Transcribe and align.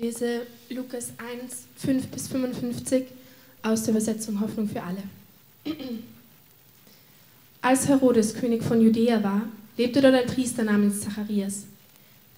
lese 0.00 0.46
Lukas 0.70 1.12
1, 1.18 1.66
5 1.76 2.06
bis 2.06 2.28
55 2.28 3.04
aus 3.62 3.82
der 3.82 3.92
Übersetzung 3.92 4.40
Hoffnung 4.40 4.66
für 4.66 4.82
alle. 4.82 5.02
Als 7.62 7.86
Herodes 7.86 8.34
König 8.34 8.62
von 8.62 8.80
Judäa 8.80 9.22
war, 9.22 9.42
lebte 9.76 10.00
dort 10.00 10.14
ein 10.14 10.26
Priester 10.26 10.64
namens 10.64 11.02
Zacharias. 11.02 11.64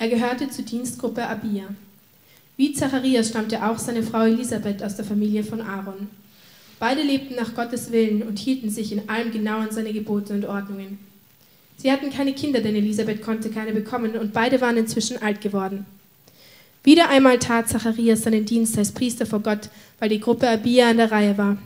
Er 0.01 0.09
gehörte 0.09 0.51
zur 0.51 0.65
Dienstgruppe 0.65 1.25
Abia. 1.25 1.67
Wie 2.57 2.73
Zacharias 2.73 3.29
stammte 3.29 3.65
auch 3.65 3.79
seine 3.79 4.03
Frau 4.03 4.25
Elisabeth 4.25 4.83
aus 4.83 4.97
der 4.97 5.05
Familie 5.05 5.45
von 5.45 5.61
Aaron. 5.61 6.09
Beide 6.81 7.03
lebten 7.03 7.37
nach 7.37 7.55
Gottes 7.55 7.93
Willen 7.93 8.23
und 8.25 8.41
hielten 8.41 8.71
sich 8.71 8.91
in 8.91 9.09
allem 9.09 9.31
genau 9.31 9.59
an 9.59 9.71
seine 9.71 9.93
Gebote 9.93 10.35
und 10.35 10.45
Ordnungen. 10.47 10.99
Sie 11.77 11.93
hatten 11.93 12.11
keine 12.11 12.33
Kinder, 12.33 12.61
denn 12.61 12.75
Elisabeth 12.75 13.23
konnte 13.23 13.51
keine 13.51 13.73
bekommen 13.73 14.17
und 14.17 14.33
beide 14.33 14.61
waren 14.61 14.77
inzwischen 14.77 15.23
alt 15.23 15.41
geworden. 15.41 15.87
Wieder 16.85 17.09
einmal 17.09 17.39
tat 17.39 17.69
Zacharias 17.69 18.23
seinen 18.23 18.45
Dienst 18.45 18.77
als 18.77 18.93
Priester 18.93 19.27
vor 19.27 19.41
Gott, 19.41 19.71
weil 19.99 20.09
die 20.09 20.21
Gruppe 20.21 20.49
Abia 20.49 20.91
an 20.91 20.97
der 20.97 21.13
Reihe 21.13 21.39
war. 21.39 21.59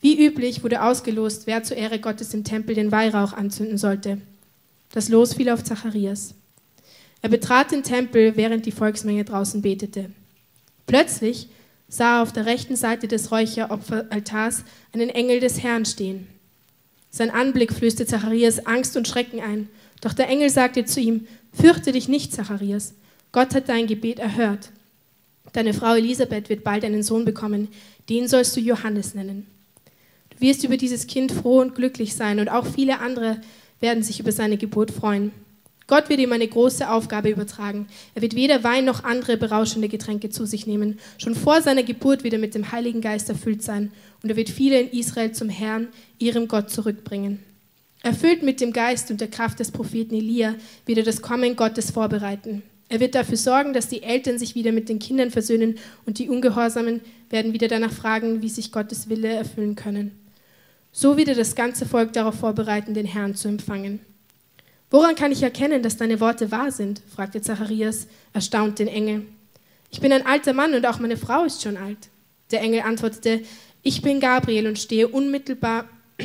Wie 0.00 0.26
üblich 0.26 0.62
wurde 0.62 0.82
ausgelost, 0.82 1.46
wer 1.46 1.62
zur 1.62 1.76
Ehre 1.76 1.98
Gottes 1.98 2.34
im 2.34 2.44
Tempel 2.44 2.74
den 2.74 2.92
Weihrauch 2.92 3.32
anzünden 3.32 3.78
sollte. 3.78 4.18
Das 4.92 5.08
Los 5.08 5.34
fiel 5.34 5.48
auf 5.50 5.64
Zacharias. 5.64 6.34
Er 7.22 7.30
betrat 7.30 7.70
den 7.70 7.82
Tempel, 7.82 8.36
während 8.36 8.66
die 8.66 8.72
Volksmenge 8.72 9.24
draußen 9.24 9.62
betete. 9.62 10.10
Plötzlich 10.86 11.48
sah 11.88 12.18
er 12.18 12.22
auf 12.22 12.32
der 12.32 12.44
rechten 12.44 12.76
Seite 12.76 13.08
des 13.08 13.30
Räucheropferaltars 13.30 14.64
einen 14.92 15.08
Engel 15.08 15.40
des 15.40 15.62
Herrn 15.62 15.86
stehen. 15.86 16.26
Sein 17.10 17.30
Anblick 17.30 17.72
flößte 17.72 18.04
Zacharias 18.04 18.66
Angst 18.66 18.96
und 18.96 19.08
Schrecken 19.08 19.40
ein. 19.40 19.68
Doch 20.00 20.12
der 20.12 20.28
Engel 20.28 20.50
sagte 20.50 20.84
zu 20.84 21.00
ihm: 21.00 21.26
Fürchte 21.52 21.92
dich 21.92 22.08
nicht, 22.08 22.32
Zacharias. 22.32 22.94
Gott 23.34 23.52
hat 23.52 23.68
dein 23.68 23.88
Gebet 23.88 24.20
erhört. 24.20 24.70
Deine 25.54 25.74
Frau 25.74 25.96
Elisabeth 25.96 26.48
wird 26.48 26.62
bald 26.62 26.84
einen 26.84 27.02
Sohn 27.02 27.24
bekommen, 27.24 27.66
den 28.08 28.28
sollst 28.28 28.54
du 28.54 28.60
Johannes 28.60 29.14
nennen. 29.14 29.48
Du 30.30 30.40
wirst 30.40 30.62
über 30.62 30.76
dieses 30.76 31.08
Kind 31.08 31.32
froh 31.32 31.58
und 31.58 31.74
glücklich 31.74 32.14
sein 32.14 32.38
und 32.38 32.48
auch 32.48 32.64
viele 32.64 33.00
andere 33.00 33.40
werden 33.80 34.04
sich 34.04 34.20
über 34.20 34.30
seine 34.30 34.56
Geburt 34.56 34.92
freuen. 34.92 35.32
Gott 35.88 36.10
wird 36.10 36.20
ihm 36.20 36.30
eine 36.30 36.46
große 36.46 36.88
Aufgabe 36.88 37.28
übertragen. 37.28 37.88
Er 38.14 38.22
wird 38.22 38.36
weder 38.36 38.62
Wein 38.62 38.84
noch 38.84 39.02
andere 39.02 39.36
berauschende 39.36 39.88
Getränke 39.88 40.30
zu 40.30 40.46
sich 40.46 40.68
nehmen. 40.68 41.00
Schon 41.18 41.34
vor 41.34 41.60
seiner 41.60 41.82
Geburt 41.82 42.22
wird 42.22 42.34
er 42.34 42.38
mit 42.38 42.54
dem 42.54 42.70
Heiligen 42.70 43.00
Geist 43.00 43.28
erfüllt 43.30 43.64
sein 43.64 43.90
und 44.22 44.30
er 44.30 44.36
wird 44.36 44.48
viele 44.48 44.78
in 44.78 44.96
Israel 44.96 45.32
zum 45.32 45.48
Herrn, 45.48 45.88
ihrem 46.20 46.46
Gott, 46.46 46.70
zurückbringen. 46.70 47.40
Erfüllt 48.00 48.44
mit 48.44 48.60
dem 48.60 48.72
Geist 48.72 49.10
und 49.10 49.20
der 49.20 49.28
Kraft 49.28 49.58
des 49.58 49.72
Propheten 49.72 50.14
Elia 50.14 50.54
wird 50.86 50.98
er 50.98 51.04
das 51.04 51.20
Kommen 51.20 51.56
Gottes 51.56 51.90
vorbereiten. 51.90 52.62
Er 52.94 53.00
wird 53.00 53.16
dafür 53.16 53.36
sorgen, 53.36 53.72
dass 53.72 53.88
die 53.88 54.04
Eltern 54.04 54.38
sich 54.38 54.54
wieder 54.54 54.70
mit 54.70 54.88
den 54.88 55.00
Kindern 55.00 55.32
versöhnen 55.32 55.78
und 56.06 56.20
die 56.20 56.28
Ungehorsamen 56.28 57.00
werden 57.28 57.52
wieder 57.52 57.66
danach 57.66 57.90
fragen, 57.90 58.40
wie 58.40 58.48
sich 58.48 58.70
Gottes 58.70 59.08
Wille 59.08 59.30
erfüllen 59.30 59.74
können. 59.74 60.12
So 60.92 61.16
wird 61.16 61.26
er 61.26 61.34
das 61.34 61.56
ganze 61.56 61.86
Volk 61.86 62.12
darauf 62.12 62.36
vorbereiten, 62.36 62.94
den 62.94 63.04
Herrn 63.04 63.34
zu 63.34 63.48
empfangen. 63.48 63.98
Woran 64.92 65.16
kann 65.16 65.32
ich 65.32 65.42
erkennen, 65.42 65.82
dass 65.82 65.96
deine 65.96 66.20
Worte 66.20 66.52
wahr 66.52 66.70
sind? 66.70 67.02
fragte 67.12 67.42
Zacharias, 67.42 68.06
erstaunt 68.32 68.78
den 68.78 68.86
Engel. 68.86 69.22
Ich 69.90 70.00
bin 70.00 70.12
ein 70.12 70.24
alter 70.24 70.52
Mann 70.52 70.72
und 70.72 70.86
auch 70.86 71.00
meine 71.00 71.16
Frau 71.16 71.42
ist 71.42 71.62
schon 71.62 71.76
alt. 71.76 71.98
Der 72.52 72.60
Engel 72.60 72.82
antwortete, 72.82 73.40
ich 73.82 74.02
bin 74.02 74.20
Gabriel 74.20 74.68
und 74.68 74.78
stehe 74.78 75.08
unmittelbar 75.08 75.88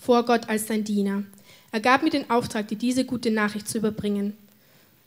vor 0.00 0.24
Gott 0.24 0.48
als 0.48 0.66
dein 0.66 0.82
Diener. 0.82 1.22
Er 1.70 1.78
gab 1.78 2.02
mir 2.02 2.10
den 2.10 2.28
Auftrag, 2.28 2.66
dir 2.66 2.76
diese 2.76 3.04
gute 3.04 3.30
Nachricht 3.30 3.68
zu 3.68 3.78
überbringen. 3.78 4.36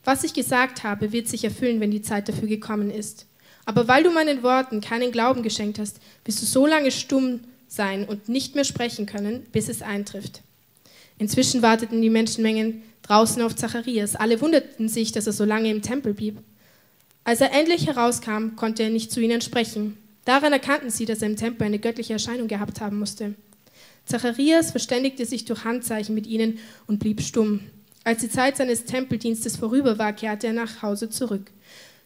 Was 0.04 0.24
ich 0.24 0.34
gesagt 0.34 0.84
habe, 0.84 1.12
wird 1.12 1.28
sich 1.28 1.44
erfüllen, 1.44 1.80
wenn 1.80 1.90
die 1.90 2.02
Zeit 2.02 2.28
dafür 2.28 2.48
gekommen 2.48 2.90
ist. 2.90 3.26
Aber 3.64 3.88
weil 3.88 4.02
du 4.02 4.10
meinen 4.10 4.42
Worten 4.42 4.80
keinen 4.80 5.10
Glauben 5.10 5.42
geschenkt 5.42 5.78
hast, 5.78 5.98
wirst 6.24 6.42
du 6.42 6.46
so 6.46 6.66
lange 6.66 6.90
stumm 6.90 7.40
sein 7.66 8.04
und 8.04 8.28
nicht 8.28 8.54
mehr 8.54 8.64
sprechen 8.64 9.06
können, 9.06 9.46
bis 9.52 9.68
es 9.68 9.82
eintrifft. 9.82 10.42
Inzwischen 11.18 11.62
warteten 11.62 12.02
die 12.02 12.10
Menschenmengen 12.10 12.82
draußen 13.02 13.40
auf 13.42 13.54
Zacharias. 13.54 14.16
Alle 14.16 14.40
wunderten 14.40 14.88
sich, 14.88 15.12
dass 15.12 15.26
er 15.26 15.32
so 15.32 15.44
lange 15.44 15.70
im 15.70 15.82
Tempel 15.82 16.12
blieb. 16.14 16.38
Als 17.24 17.40
er 17.40 17.52
endlich 17.52 17.86
herauskam, 17.86 18.56
konnte 18.56 18.82
er 18.82 18.90
nicht 18.90 19.10
zu 19.10 19.20
ihnen 19.20 19.40
sprechen. 19.40 19.96
Daran 20.24 20.52
erkannten 20.52 20.90
sie, 20.90 21.06
dass 21.06 21.22
er 21.22 21.28
im 21.28 21.36
Tempel 21.36 21.66
eine 21.66 21.78
göttliche 21.78 22.14
Erscheinung 22.14 22.48
gehabt 22.48 22.80
haben 22.80 22.98
musste. 22.98 23.34
Zacharias 24.04 24.70
verständigte 24.70 25.24
sich 25.24 25.44
durch 25.46 25.64
Handzeichen 25.64 26.14
mit 26.14 26.26
ihnen 26.26 26.58
und 26.86 26.98
blieb 26.98 27.22
stumm. 27.22 27.60
Als 28.04 28.20
die 28.20 28.28
Zeit 28.28 28.58
seines 28.58 28.84
Tempeldienstes 28.84 29.56
vorüber 29.56 29.98
war, 29.98 30.12
kehrte 30.12 30.46
er 30.48 30.52
nach 30.52 30.82
Hause 30.82 31.08
zurück. 31.08 31.50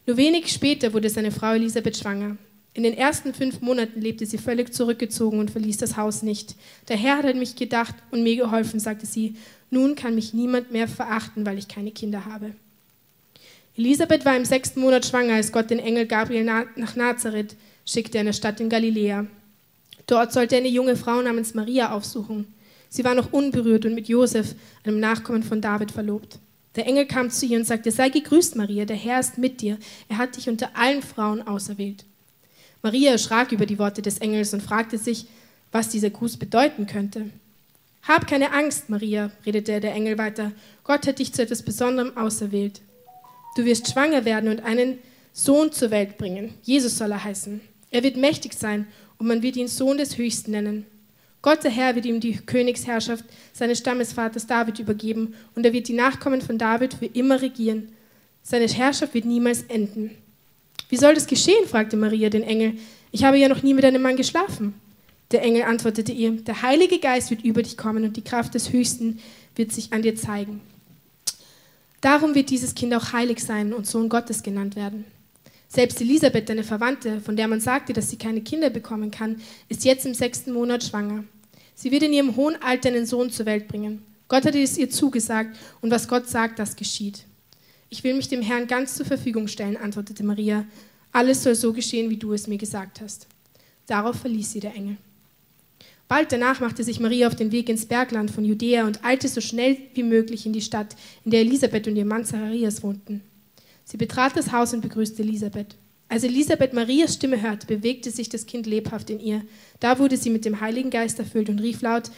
Nur 0.06 0.16
wenig 0.16 0.48
später 0.48 0.92
wurde 0.92 1.10
seine 1.10 1.32
Frau 1.32 1.53
Elisabeth 1.53 1.98
schwanger. 1.98 2.36
In 2.72 2.84
den 2.84 2.97
ersten 2.97 3.34
fünf 3.34 3.60
Monaten 3.60 4.00
lebte 4.00 4.25
sie 4.25 4.38
völlig 4.38 4.72
zurückgezogen 4.72 5.41
und 5.41 5.50
verließ 5.50 5.78
das 5.78 5.97
Haus 5.97 6.22
nicht. 6.22 6.54
Der 6.88 6.97
Herr 6.97 7.19
hat 7.19 7.26
an 7.26 7.41
mich 7.41 7.56
gedacht 7.56 7.97
und 8.12 8.22
mir 8.22 8.37
geholfen, 8.37 8.78
sagte 8.78 9.04
sie. 9.04 9.34
Nun 9.70 9.97
kann 9.97 10.14
mich 10.14 10.32
niemand 10.32 10.70
mehr 10.70 10.87
verachten, 10.87 11.44
weil 11.44 11.58
ich 11.58 11.66
keine 11.66 11.91
Kinder 11.91 12.25
habe. 12.25 12.53
Elisabeth 13.76 14.25
war 14.25 14.37
im 14.37 14.44
sechsten 14.44 14.81
Monat 14.81 15.04
schwanger, 15.04 15.34
als 15.34 15.50
Gott 15.50 15.70
den 15.70 15.78
Engel 15.81 16.06
Gabriel 16.06 16.44
nach 16.44 16.97
Nazareth 16.97 17.56
schickte, 17.84 18.19
einer 18.19 18.32
Stadt 18.32 18.60
in 18.60 18.69
Galiläa. 18.69 19.26
Dort 20.06 20.32
sollte 20.32 20.54
er 20.54 20.60
eine 20.60 20.69
junge 20.69 20.97
Frau 20.97 21.20
namens 21.20 21.54
Maria 21.54 21.92
aufsuchen. 21.92 22.47
Sie 22.88 23.04
war 23.04 23.15
noch 23.15 23.32
unberührt 23.32 23.84
und 23.84 23.94
mit 23.94 24.09
Josef, 24.09 24.54
einem 24.84 25.00
Nachkommen 25.00 25.43
von 25.43 25.60
David, 25.60 25.91
verlobt. 25.91 26.38
Der 26.76 26.87
Engel 26.87 27.06
kam 27.06 27.31
zu 27.31 27.47
ihr 27.47 27.59
und 27.59 27.66
sagte, 27.66 27.91
sei 27.91 28.09
gegrüßt, 28.09 28.56
Maria, 28.56 28.84
der 28.84 28.97
Herr 28.97 29.21
ist 29.21 29.38
mit 29.38 29.60
dir. 29.60 29.78
Er 30.09 30.19
hat 30.19 30.37
dich 30.37 30.49
unter 30.49 30.76
allen 30.76 31.03
Frauen 31.03 31.47
auserwählt. 31.47 32.04
Maria 32.82 33.10
erschrak 33.10 33.53
über 33.53 33.66
die 33.66 33.78
Worte 33.78 34.03
des 34.03 34.19
Engels 34.19 34.54
und 34.54 34.62
fragte 34.62 34.99
sich, 34.99 35.26
was 35.72 35.88
dieser 35.88 36.10
Gruß 36.10 36.37
bedeuten 36.37 36.87
könnte. 36.87 37.31
Hab 38.03 38.26
keine 38.26 38.53
Angst, 38.53 38.88
Maria, 38.88 39.31
redete 39.44 39.81
der 39.81 39.93
Engel 39.93 40.16
weiter. 40.19 40.53
Gott 40.84 41.06
hat 41.06 41.19
dich 41.19 41.32
zu 41.32 41.43
etwas 41.43 41.62
Besonderem 41.62 42.16
auserwählt. 42.16 42.81
Du 43.56 43.65
wirst 43.65 43.91
schwanger 43.91 44.25
werden 44.25 44.49
und 44.49 44.60
einen 44.60 44.99
Sohn 45.32 45.72
zur 45.72 45.91
Welt 45.91 46.16
bringen. 46.16 46.55
Jesus 46.62 46.97
soll 46.97 47.10
er 47.10 47.25
heißen. 47.25 47.60
Er 47.91 48.03
wird 48.03 48.16
mächtig 48.16 48.55
sein 48.55 48.87
und 49.19 49.26
man 49.26 49.43
wird 49.43 49.56
ihn 49.56 49.69
Sohn 49.69 49.99
des 49.99 50.16
Höchsten 50.16 50.53
nennen. 50.53 50.87
Gott 51.43 51.62
der 51.62 51.71
Herr 51.71 51.94
wird 51.94 52.06
ihm 52.06 52.21
die 52.21 52.37
Königsherrschaft 52.37 53.25
seines 53.53 53.78
Stammesvaters 53.78 54.47
David 54.47 54.78
übergeben 54.78 55.34
und 55.54 55.65
er 55.65 55.72
wird 55.72 55.88
die 55.88 55.93
Nachkommen 55.93 56.41
von 56.41 56.59
David 56.59 56.94
für 56.94 57.06
immer 57.06 57.41
regieren. 57.41 57.93
Seine 58.43 58.66
Herrschaft 58.66 59.15
wird 59.15 59.25
niemals 59.25 59.62
enden. 59.62 60.10
Wie 60.88 60.97
soll 60.97 61.15
das 61.15 61.26
geschehen? 61.26 61.66
fragte 61.66 61.97
Maria 61.97 62.31
den 62.31 62.43
Engel. 62.43 62.75
Ich 63.12 63.25
habe 63.25 63.38
ja 63.38 63.49
noch 63.49 63.62
nie 63.62 63.75
mit 63.75 63.84
einem 63.84 64.03
Mann 64.03 64.16
geschlafen. 64.16 64.75
Der 65.31 65.43
Engel 65.43 65.65
antwortete 65.65 66.12
ihr, 66.12 66.32
der 66.32 66.62
Heilige 66.62 66.99
Geist 66.99 67.31
wird 67.31 67.44
über 67.44 67.62
dich 67.62 67.76
kommen 67.76 68.05
und 68.05 68.16
die 68.16 68.25
Kraft 68.25 68.55
des 68.55 68.72
Höchsten 68.72 69.20
wird 69.55 69.72
sich 69.72 69.93
an 69.93 70.03
dir 70.03 70.16
zeigen. 70.16 70.60
Darum 72.00 72.34
wird 72.34 72.50
dieses 72.50 72.75
Kind 72.75 72.94
auch 72.94 73.12
heilig 73.12 73.41
sein 73.41 73.72
und 73.72 73.87
Sohn 73.87 74.09
Gottes 74.09 74.43
genannt 74.43 74.76
werden. 74.76 75.05
Selbst 75.69 76.01
Elisabeth, 76.01 76.49
deine 76.49 76.65
Verwandte, 76.65 77.21
von 77.21 77.37
der 77.37 77.47
man 77.47 77.61
sagte, 77.61 77.93
dass 77.93 78.09
sie 78.09 78.17
keine 78.17 78.41
Kinder 78.41 78.71
bekommen 78.71 79.11
kann, 79.11 79.37
ist 79.69 79.84
jetzt 79.84 80.06
im 80.06 80.15
sechsten 80.15 80.53
Monat 80.53 80.83
schwanger. 80.83 81.25
Sie 81.75 81.91
wird 81.91 82.03
in 82.03 82.12
ihrem 82.12 82.37
hohen 82.37 82.61
Alter 82.62 82.89
einen 82.89 83.06
Sohn 83.06 83.31
zur 83.31 83.47
Welt 83.47 83.69
bringen. 83.69 84.03
Gott 84.29 84.45
hat 84.45 84.55
es 84.55 84.79
ihr 84.79 84.91
zugesagt 84.91 85.56
und 85.81 85.91
was 85.91 86.09
Gott 86.09 86.29
sagt, 86.29 86.59
das 86.59 86.75
geschieht. 86.75 87.25
Ich 87.91 88.03
will 88.03 88.15
mich 88.15 88.29
dem 88.29 88.43
Herrn 88.43 88.67
ganz 88.67 88.95
zur 88.95 89.06
Verfügung 89.06 89.47
stellen, 89.47 89.77
antwortete 89.77 90.25
Maria. 90.25 90.65
Alles 91.12 91.43
soll 91.43 91.55
so 91.55 91.73
geschehen, 91.73 92.11
wie 92.11 92.17
du 92.17 92.33
es 92.33 92.47
mir 92.47 92.59
gesagt 92.59 93.00
hast. 93.00 93.27
Darauf 93.87 94.17
verließ 94.17 94.53
sie 94.53 94.61
der 94.61 94.75
Engel. 94.75 94.97
Bald 96.09 96.33
danach 96.33 96.61
machte 96.61 96.83
sich 96.85 97.00
Maria 97.00 97.27
auf 97.29 97.37
den 97.37 97.53
Weg 97.53 97.69
ins 97.69 97.87
Bergland 97.87 98.31
von 98.31 98.45
Judäa 98.45 98.87
und 98.87 99.05
eilte 99.05 99.29
so 99.29 99.43
schnell 99.43 99.77
wie 99.95 100.03
möglich 100.03 100.47
in 100.47 100.55
die 100.55 100.62
Stadt, 100.62 100.97
in 101.25 101.31
der 101.31 101.41
Elisabeth 101.41 101.87
und 101.87 101.97
ihr 101.97 102.06
Mann 102.06 102.25
Zacharias 102.25 102.83
wohnten. 102.83 103.23
Sie 103.88 103.96
betrat 103.96 104.37
das 104.37 104.52
Haus 104.52 104.75
und 104.75 104.82
begrüßte 104.82 105.23
Elisabeth. 105.23 105.75
Als 106.11 106.23
Elisabeth 106.23 106.75
Marias 106.75 107.14
Stimme 107.14 107.40
hörte, 107.40 107.67
bewegte 107.67 108.11
sich 108.11 108.29
das 108.29 108.44
Kind 108.44 108.67
lebhaft 108.67 109.08
in 109.08 109.19
ihr. 109.19 109.40
Da 109.81 109.99
wurde 109.99 110.19
sie 110.19 110.29
mit 110.29 110.44
dem 110.44 110.61
Heiligen 110.61 110.90
Geist 110.90 111.19
erfüllt 111.19 111.49
und 111.49 111.61
rief 111.61 111.81
laut, 111.81 112.11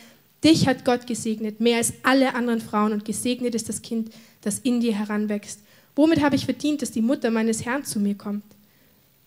Dich 0.42 0.66
hat 0.66 0.84
Gott 0.84 1.06
gesegnet, 1.06 1.60
mehr 1.60 1.76
als 1.76 1.92
alle 2.02 2.34
anderen 2.34 2.60
Frauen, 2.60 2.92
und 2.92 3.04
gesegnet 3.04 3.54
ist 3.54 3.68
das 3.68 3.82
Kind, 3.82 4.10
das 4.40 4.58
in 4.58 4.80
dir 4.80 4.98
heranwächst. 4.98 5.60
Womit 5.94 6.20
habe 6.22 6.34
ich 6.34 6.44
verdient, 6.44 6.82
dass 6.82 6.90
die 6.90 7.02
Mutter 7.02 7.30
meines 7.30 7.64
Herrn 7.64 7.84
zu 7.84 8.00
mir 8.00 8.16
kommt? 8.16 8.42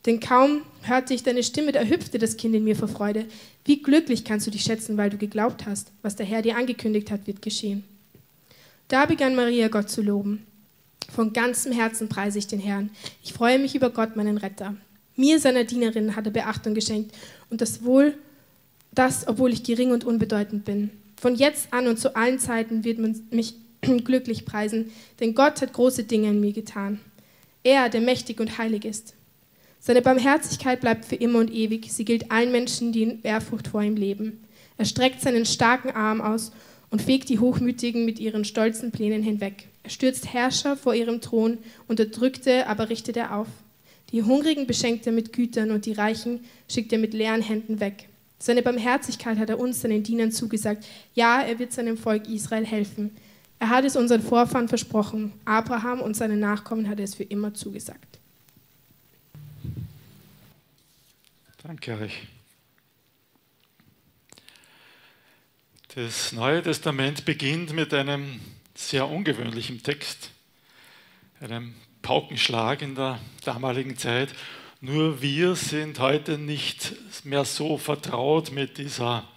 Denn 0.06 0.20
kaum 0.20 0.64
hörte 0.82 1.14
ich 1.14 1.24
deine 1.24 1.44
Stimme, 1.44 1.72
da 1.72 1.84
hüpfte 1.84 2.20
das 2.20 2.36
Kind 2.36 2.56
in 2.56 2.66
mir 2.66 2.76
vor 2.76 2.90
Freude. 2.90 3.26
Wie 3.64 3.82
glücklich 3.82 4.26
kannst 4.26 4.48
du 4.48 4.52
dich 4.52 4.64
schätzen, 4.64 4.98
weil 4.98 5.10
du 5.10 5.18
geglaubt 5.18 5.66
hast, 5.66 5.94
was 6.02 6.18
der 6.18 6.26
Herr 6.26 6.42
dir 6.42 6.58
angekündigt 6.58 7.10
hat, 7.10 7.26
wird 7.26 7.42
geschehen. 7.42 7.86
Da 8.90 9.06
begann 9.06 9.34
Maria 9.34 9.70
Gott 9.70 9.90
zu 9.90 10.02
loben. 10.02 10.46
Von 11.12 11.34
ganzem 11.34 11.72
Herzen 11.72 12.10
preise 12.10 12.40
ich 12.40 12.48
den 12.48 12.60
Herrn. 12.60 12.90
Ich 13.24 13.34
freue 13.34 13.60
mich 13.60 13.76
über 13.76 13.90
Gott, 13.90 14.16
meinen 14.16 14.38
Retter. 14.38 14.76
Mir, 15.16 15.40
seiner 15.40 15.64
Dienerin, 15.64 16.16
hat 16.16 16.26
er 16.26 16.32
Beachtung 16.32 16.74
geschenkt 16.74 17.16
und 17.50 17.62
das 17.62 17.84
wohl, 17.84 18.16
das, 18.92 19.28
obwohl 19.28 19.54
ich 19.54 19.64
gering 19.64 19.92
und 19.92 20.04
unbedeutend 20.04 20.66
bin. 20.66 20.90
Von 21.20 21.36
jetzt 21.36 21.72
an 21.72 21.88
und 21.88 22.00
zu 22.00 22.16
allen 22.16 22.40
Zeiten 22.40 22.84
wird 22.84 23.00
man 23.00 23.20
mich 23.32 23.56
glücklich 23.82 24.46
preisen, 24.46 24.92
denn 25.20 25.36
Gott 25.36 25.62
hat 25.62 25.74
große 25.74 26.04
Dinge 26.04 26.30
in 26.30 26.40
mir 26.40 26.54
getan. 26.54 27.00
Er, 27.64 27.90
der 27.90 28.02
mächtig 28.02 28.40
und 28.40 28.58
heilig 28.58 28.86
ist. 28.86 29.14
Seine 29.80 30.02
Barmherzigkeit 30.02 30.80
bleibt 30.82 31.06
für 31.06 31.16
immer 31.16 31.40
und 31.40 31.52
ewig. 31.52 31.92
Sie 31.92 32.06
gilt 32.06 32.32
allen 32.32 32.52
Menschen, 32.52 32.92
die 32.92 33.04
in 33.04 33.24
Ehrfurcht 33.24 33.68
vor 33.68 33.84
ihm 33.84 33.96
leben. 33.96 34.44
Er 34.78 34.86
streckt 34.86 35.22
seinen 35.22 35.46
starken 35.46 35.92
Arm 35.92 36.22
aus 36.22 36.52
und 36.90 37.02
fegt 37.02 37.30
die 37.30 37.40
Hochmütigen 37.40 38.06
mit 38.06 38.20
ihren 38.20 38.46
stolzen 38.46 38.92
Plänen 38.92 39.24
hinweg. 39.24 39.68
Er 39.84 39.90
stürzt 39.90 40.34
Herrscher 40.34 40.78
vor 40.78 40.96
ihrem 40.96 41.22
Thron, 41.22 41.58
Unterdrückte 41.88 42.68
aber 42.68 42.90
richtet 42.90 43.18
er 43.18 43.36
auf. 43.36 43.48
Die 44.12 44.24
Hungrigen 44.24 44.66
beschenkt 44.66 45.06
er 45.08 45.12
mit 45.14 45.34
Gütern 45.34 45.72
und 45.72 45.86
die 45.86 45.94
Reichen 45.94 46.46
schickt 46.70 46.94
er 46.94 47.00
mit 47.00 47.14
leeren 47.14 47.42
Händen 47.42 47.80
weg. 47.80 48.08
Seine 48.40 48.62
Barmherzigkeit 48.62 49.38
hat 49.38 49.50
er 49.50 49.60
uns, 49.60 49.82
seinen 49.82 50.04
Dienern, 50.04 50.32
zugesagt. 50.32 50.86
Ja, 51.16 51.42
er 51.42 51.60
wird 51.60 51.74
seinem 51.74 51.98
Volk 51.98 52.28
Israel 52.28 52.66
helfen. 52.66 53.12
Er 53.60 53.70
hat 53.70 53.86
es 53.86 53.96
unseren 53.96 54.22
Vorfahren 54.22 54.68
versprochen. 54.68 55.32
Abraham 55.46 56.02
und 56.02 56.16
seinen 56.16 56.40
Nachkommen 56.40 56.90
hat 56.90 57.00
er 57.00 57.06
es 57.06 57.16
für 57.16 57.24
immer 57.24 57.54
zugesagt. 57.54 58.20
Danke 61.64 61.98
euch. 61.98 62.28
Das 65.96 66.34
Neue 66.34 66.62
Testament 66.62 67.24
beginnt 67.24 67.72
mit 67.72 67.94
einem 67.94 68.42
sehr 68.76 69.08
ungewöhnlichen 69.08 69.84
Text, 69.84 70.32
einem 71.40 71.76
Paukenschlag 72.02 72.82
in 72.82 72.96
der 72.96 73.20
damaligen 73.46 73.98
Zeit. 73.98 74.34
Nur 74.82 75.22
wir 75.22 75.56
sind 75.56 76.00
heute 76.00 76.38
nicht 76.38 76.94
mehr 77.24 77.46
so 77.46 77.78
vertraut 77.78 78.52
mit 78.52 78.78
dieser 78.78 79.28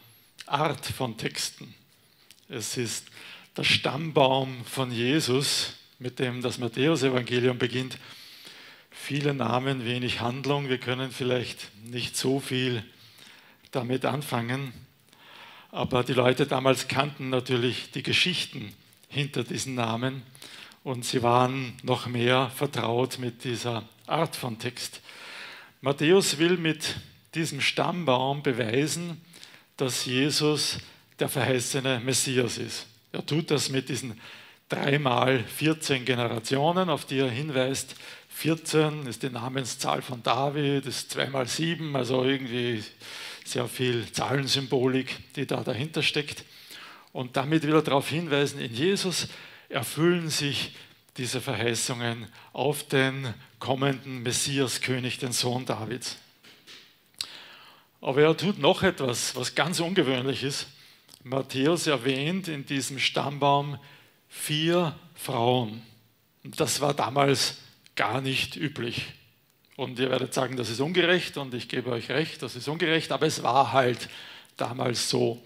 Art 0.46 0.84
von 0.86 1.16
Texten. 1.16 1.74
Es 2.48 2.76
ist 2.76 3.06
der 3.56 3.64
Stammbaum 3.64 4.64
von 4.64 4.90
Jesus, 4.90 5.74
mit 5.98 6.18
dem 6.18 6.42
das 6.42 6.58
Matthäusevangelium 6.58 7.58
beginnt. 7.58 7.98
Viele 8.90 9.34
Namen, 9.34 9.84
wenig 9.84 10.20
Handlung. 10.20 10.68
Wir 10.68 10.78
können 10.78 11.10
vielleicht 11.10 11.70
nicht 11.84 12.16
so 12.16 12.40
viel 12.40 12.84
damit 13.70 14.04
anfangen. 14.04 14.72
Aber 15.70 16.02
die 16.02 16.14
Leute 16.14 16.46
damals 16.46 16.88
kannten 16.88 17.28
natürlich 17.28 17.92
die 17.92 18.02
Geschichten 18.02 18.74
hinter 19.08 19.44
diesen 19.44 19.74
Namen 19.74 20.22
und 20.84 21.04
sie 21.04 21.22
waren 21.22 21.74
noch 21.82 22.06
mehr 22.06 22.50
vertraut 22.54 23.18
mit 23.18 23.44
dieser 23.44 23.88
Art 24.06 24.36
von 24.36 24.58
Text. 24.58 25.00
Matthäus 25.80 26.38
will 26.38 26.56
mit 26.56 26.96
diesem 27.34 27.60
Stammbaum 27.60 28.42
beweisen, 28.42 29.20
dass 29.76 30.06
Jesus 30.06 30.78
der 31.18 31.28
verheißene 31.28 32.00
Messias 32.04 32.58
ist. 32.58 32.86
Er 33.12 33.24
tut 33.24 33.50
das 33.50 33.68
mit 33.68 33.88
diesen 33.88 34.20
dreimal 34.68 35.42
14 35.44 36.04
Generationen, 36.04 36.88
auf 36.88 37.04
die 37.04 37.18
er 37.18 37.30
hinweist. 37.30 37.94
14 38.28 39.06
ist 39.06 39.22
die 39.22 39.30
Namenszahl 39.30 40.02
von 40.02 40.22
David, 40.22 40.86
ist 40.86 41.10
zweimal 41.10 41.46
sieben, 41.46 41.96
also 41.96 42.24
irgendwie 42.24 42.82
sehr 43.44 43.68
viel 43.68 44.10
Zahlensymbolik, 44.12 45.34
die 45.36 45.46
da 45.46 45.62
dahinter 45.62 46.02
steckt. 46.02 46.44
Und 47.16 47.34
damit 47.38 47.62
will 47.62 47.74
er 47.74 47.80
darauf 47.80 48.10
hinweisen, 48.10 48.60
in 48.60 48.74
Jesus 48.74 49.28
erfüllen 49.70 50.28
sich 50.28 50.76
diese 51.16 51.40
Verheißungen 51.40 52.26
auf 52.52 52.86
den 52.88 53.32
kommenden 53.58 54.22
Messiaskönig, 54.22 55.16
den 55.16 55.32
Sohn 55.32 55.64
Davids. 55.64 56.18
Aber 58.02 58.20
er 58.20 58.36
tut 58.36 58.58
noch 58.58 58.82
etwas, 58.82 59.34
was 59.34 59.54
ganz 59.54 59.80
ungewöhnlich 59.80 60.42
ist. 60.42 60.66
Matthäus 61.24 61.86
erwähnt 61.86 62.48
in 62.48 62.66
diesem 62.66 62.98
Stammbaum 62.98 63.78
vier 64.28 64.94
Frauen. 65.14 65.80
Das 66.44 66.82
war 66.82 66.92
damals 66.92 67.62
gar 67.94 68.20
nicht 68.20 68.56
üblich. 68.56 69.06
Und 69.76 69.98
ihr 69.98 70.10
werdet 70.10 70.34
sagen, 70.34 70.58
das 70.58 70.68
ist 70.68 70.80
ungerecht 70.80 71.38
und 71.38 71.54
ich 71.54 71.70
gebe 71.70 71.92
euch 71.92 72.10
recht, 72.10 72.42
das 72.42 72.56
ist 72.56 72.68
ungerecht, 72.68 73.10
aber 73.10 73.24
es 73.24 73.42
war 73.42 73.72
halt 73.72 74.10
damals 74.58 75.08
so. 75.08 75.42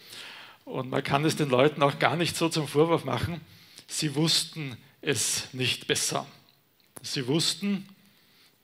Und 0.71 0.89
man 0.89 1.03
kann 1.03 1.25
es 1.25 1.35
den 1.35 1.51
Leuten 1.51 1.83
auch 1.83 1.99
gar 1.99 2.15
nicht 2.15 2.37
so 2.37 2.49
zum 2.49 2.69
Vorwurf 2.69 3.05
machen. 3.05 3.41
Sie 3.89 4.15
wussten 4.15 4.77
es 5.03 5.53
nicht 5.53 5.89
besser. 5.89 6.27
Sie 7.03 7.27
wussten, 7.27 7.89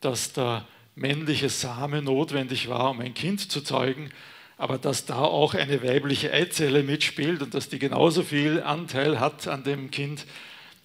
dass 0.01 0.33
der 0.33 0.67
männliche 0.95 1.49
Same 1.49 2.03
notwendig 2.03 2.69
war, 2.69 2.91
um 2.91 3.01
ein 3.01 3.13
Kind 3.13 3.51
zu 3.51 3.61
zeugen, 3.61 4.11
aber 4.57 4.79
dass 4.79 5.05
da 5.05 5.19
auch 5.19 5.55
eine 5.55 5.83
weibliche 5.83 6.33
Eizelle 6.33 6.85
mitspielt 6.85 7.43
und 7.43 7.55
dass 7.55 7.69
die 7.69 7.81
genauso 7.81 8.23
viel 8.23 8.63
Anteil 8.63 9.19
hat 9.19 9.49
an 9.49 9.65
dem 9.65 9.91
Kind, 9.91 10.27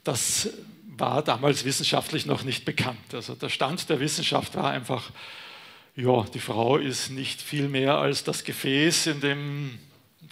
das 0.04 0.50
war 0.98 1.24
damals 1.24 1.66
wissenschaftlich 1.66 2.26
noch 2.26 2.44
nicht 2.44 2.66
bekannt. 2.66 3.14
Also 3.14 3.36
der 3.36 3.50
Stand 3.50 3.88
der 3.90 4.00
Wissenschaft 4.00 4.56
war 4.56 4.72
einfach, 4.72 5.12
ja, 5.96 6.26
die 6.34 6.40
Frau 6.40 6.78
ist 6.78 7.12
nicht 7.12 7.44
viel 7.44 7.70
mehr 7.70 8.00
als 8.00 8.24
das 8.24 8.44
Gefäß, 8.44 9.06
in 9.06 9.22
dem 9.22 9.80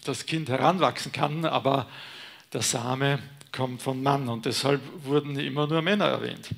das 0.03 0.25
Kind 0.25 0.49
heranwachsen 0.49 1.11
kann, 1.11 1.45
aber 1.45 1.87
der 2.53 2.61
Same 2.61 3.19
kommt 3.51 3.81
vom 3.81 4.01
Mann 4.03 4.29
und 4.29 4.45
deshalb 4.45 4.81
wurden 5.03 5.37
immer 5.39 5.67
nur 5.67 5.81
Männer 5.81 6.05
erwähnt. 6.05 6.49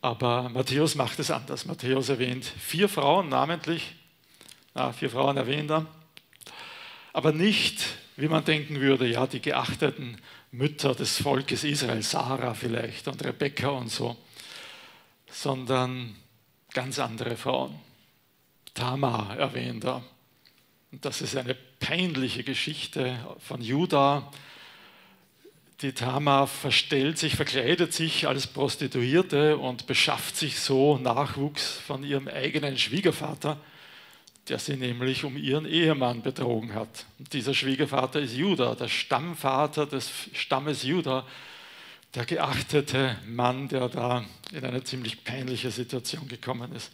Aber 0.00 0.50
Matthäus 0.50 0.94
macht 0.94 1.18
es 1.18 1.30
anders. 1.30 1.64
Matthäus 1.64 2.08
erwähnt 2.08 2.44
vier 2.44 2.88
Frauen 2.88 3.28
namentlich, 3.28 3.94
na, 4.74 4.92
vier 4.92 5.10
Frauen 5.10 5.36
erwähnt 5.36 5.70
er, 5.70 5.86
aber 7.12 7.32
nicht, 7.32 7.84
wie 8.16 8.28
man 8.28 8.44
denken 8.44 8.80
würde, 8.80 9.06
ja, 9.06 9.26
die 9.26 9.40
geachteten 9.40 10.18
Mütter 10.50 10.94
des 10.94 11.22
Volkes 11.22 11.64
Israel, 11.64 12.02
Sarah 12.02 12.54
vielleicht 12.54 13.08
und 13.08 13.24
Rebekka 13.24 13.68
und 13.68 13.88
so, 13.88 14.16
sondern 15.30 16.14
ganz 16.72 16.98
andere 16.98 17.36
Frauen. 17.36 17.78
Tamar 18.74 19.36
erwähnt 19.36 19.84
er. 19.84 20.02
Das 21.00 21.22
ist 21.22 21.36
eine 21.36 21.54
peinliche 21.80 22.44
Geschichte 22.44 23.18
von 23.38 23.60
Judah. 23.60 24.30
Die 25.82 25.92
Tamar 25.92 26.46
verstellt 26.46 27.18
sich, 27.18 27.36
verkleidet 27.36 27.92
sich 27.92 28.26
als 28.26 28.46
Prostituierte 28.46 29.58
und 29.58 29.86
beschafft 29.86 30.36
sich 30.36 30.60
so 30.60 30.98
Nachwuchs 30.98 31.78
von 31.78 32.04
ihrem 32.04 32.28
eigenen 32.28 32.78
Schwiegervater 32.78 33.58
der 34.48 34.58
sie 34.58 34.76
nämlich 34.76 35.24
um 35.24 35.36
ihren 35.36 35.66
Ehemann 35.66 36.22
betrogen 36.22 36.74
hat. 36.74 37.06
Und 37.18 37.32
dieser 37.32 37.54
Schwiegervater 37.54 38.20
ist 38.20 38.34
Judah, 38.34 38.74
der 38.74 38.88
Stammvater 38.88 39.86
des 39.86 40.10
Stammes 40.32 40.82
Judah, 40.82 41.26
der 42.14 42.26
geachtete 42.26 43.16
Mann, 43.26 43.68
der 43.68 43.88
da 43.88 44.24
in 44.52 44.64
eine 44.64 44.84
ziemlich 44.84 45.24
peinliche 45.24 45.70
Situation 45.70 46.28
gekommen 46.28 46.72
ist. 46.74 46.92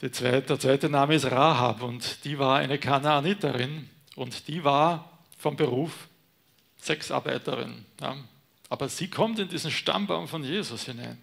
Zweite, 0.00 0.42
der 0.42 0.60
zweite 0.60 0.88
Name 0.88 1.16
ist 1.16 1.24
Rahab 1.24 1.82
und 1.82 2.24
die 2.24 2.38
war 2.38 2.58
eine 2.58 2.78
Kanaaniterin 2.78 3.90
und 4.14 4.46
die 4.46 4.62
war 4.62 5.18
vom 5.36 5.56
Beruf 5.56 6.08
Sexarbeiterin. 6.80 7.84
Ja. 8.00 8.16
Aber 8.68 8.88
sie 8.88 9.08
kommt 9.08 9.38
in 9.38 9.48
diesen 9.48 9.70
Stammbaum 9.70 10.28
von 10.28 10.44
Jesus 10.44 10.84
hinein. 10.84 11.18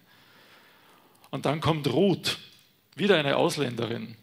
Und 1.30 1.46
dann 1.46 1.60
kommt 1.60 1.86
Ruth. 1.88 2.38
Wieder 2.94 3.16
eine 3.18 3.36
Ausländerin, 3.36 4.16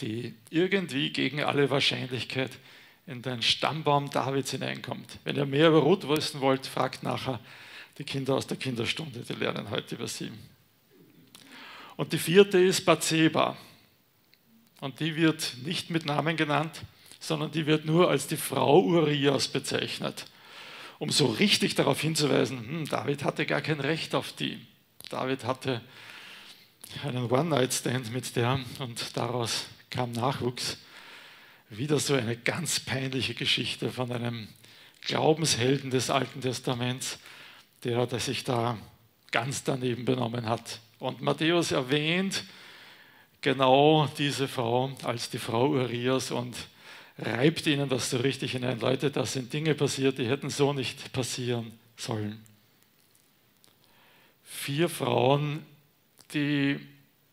die 0.00 0.34
irgendwie 0.50 1.10
gegen 1.10 1.42
alle 1.42 1.70
Wahrscheinlichkeit 1.70 2.50
in 3.06 3.22
den 3.22 3.42
Stammbaum 3.42 4.10
Davids 4.10 4.50
hineinkommt. 4.50 5.18
Wenn 5.24 5.36
ihr 5.36 5.46
mehr 5.46 5.68
über 5.68 5.80
Ruth 5.80 6.08
wissen 6.08 6.40
wollt, 6.40 6.66
fragt 6.66 7.02
nachher 7.02 7.40
die 7.98 8.04
Kinder 8.04 8.34
aus 8.34 8.46
der 8.46 8.56
Kinderstunde, 8.56 9.20
die 9.20 9.34
lernen 9.34 9.70
heute 9.70 9.94
über 9.94 10.08
sie. 10.08 10.32
Und 11.96 12.12
die 12.12 12.18
vierte 12.18 12.58
ist 12.58 12.84
Bathseba. 12.84 13.56
Und 14.80 15.00
die 15.00 15.16
wird 15.16 15.56
nicht 15.64 15.90
mit 15.90 16.04
Namen 16.04 16.36
genannt, 16.36 16.82
sondern 17.20 17.50
die 17.50 17.66
wird 17.66 17.84
nur 17.84 18.10
als 18.10 18.26
die 18.26 18.36
Frau 18.36 18.82
Urias 18.82 19.48
bezeichnet, 19.48 20.26
um 20.98 21.10
so 21.10 21.26
richtig 21.26 21.74
darauf 21.74 22.00
hinzuweisen, 22.00 22.58
hm, 22.58 22.88
David 22.88 23.24
hatte 23.24 23.46
gar 23.46 23.60
kein 23.60 23.80
Recht 23.80 24.14
auf 24.14 24.32
die. 24.32 24.60
David 25.10 25.44
hatte 25.44 25.80
einen 27.02 27.30
One-Night-Stand 27.30 28.12
mit 28.12 28.36
der 28.36 28.60
und 28.78 29.16
daraus 29.16 29.66
kam 29.90 30.12
Nachwuchs. 30.12 30.78
Wieder 31.70 31.98
so 31.98 32.14
eine 32.14 32.36
ganz 32.36 32.80
peinliche 32.80 33.34
Geschichte 33.34 33.90
von 33.90 34.12
einem 34.12 34.48
Glaubenshelden 35.02 35.90
des 35.90 36.10
Alten 36.10 36.40
Testaments, 36.40 37.18
der, 37.82 38.06
der 38.06 38.20
sich 38.20 38.44
da 38.44 38.78
ganz 39.32 39.64
daneben 39.64 40.04
benommen 40.04 40.48
hat. 40.48 40.80
Und 40.98 41.20
Matthäus 41.20 41.72
erwähnt 41.72 42.44
genau 43.44 44.08
diese 44.18 44.48
Frau 44.48 44.90
als 45.04 45.30
die 45.30 45.38
Frau 45.38 45.68
Urias 45.68 46.32
und 46.32 46.56
reibt 47.18 47.66
ihnen 47.66 47.88
das 47.88 48.10
so 48.10 48.16
richtig 48.16 48.52
hinein. 48.52 48.80
Leute, 48.80 49.10
da 49.10 49.24
sind 49.24 49.52
Dinge 49.52 49.74
passiert, 49.74 50.18
die 50.18 50.26
hätten 50.26 50.50
so 50.50 50.72
nicht 50.72 51.12
passieren 51.12 51.78
sollen. 51.96 52.42
Vier 54.42 54.88
Frauen 54.88 55.64
die, 56.32 56.80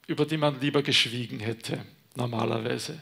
über 0.05 0.25
die 0.25 0.37
man 0.37 0.59
lieber 0.59 0.83
geschwiegen 0.83 1.39
hätte, 1.39 1.83
normalerweise. 2.15 3.01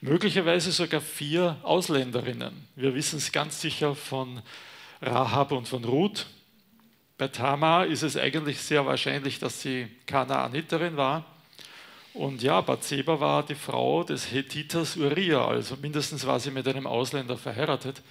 Möglicherweise 0.00 0.72
sogar 0.72 1.00
vier 1.00 1.56
Ausländerinnen. 1.62 2.66
Wir 2.74 2.94
wissen 2.94 3.18
es 3.18 3.32
ganz 3.32 3.60
sicher 3.60 3.94
von 3.94 4.42
Rahab 5.00 5.52
und 5.52 5.68
von 5.68 5.84
Ruth. 5.84 6.26
Bei 7.16 7.28
Tamar 7.28 7.86
ist 7.86 8.02
es 8.02 8.16
eigentlich 8.16 8.58
sehr 8.58 8.84
wahrscheinlich, 8.84 9.38
dass 9.38 9.62
sie 9.62 9.86
Kanaaniterin 10.06 10.96
war. 10.96 11.33
Und 12.14 12.42
ja, 12.42 12.60
Bathseba 12.60 13.18
war 13.18 13.44
die 13.44 13.56
Frau 13.56 14.04
des 14.04 14.30
Hethiters 14.30 14.96
Uriah, 14.96 15.48
also 15.48 15.74
mindestens 15.76 16.24
war 16.24 16.38
sie 16.38 16.52
mit 16.52 16.66
einem 16.68 16.86
Ausländer 16.86 17.36
verheiratet. 17.36 18.02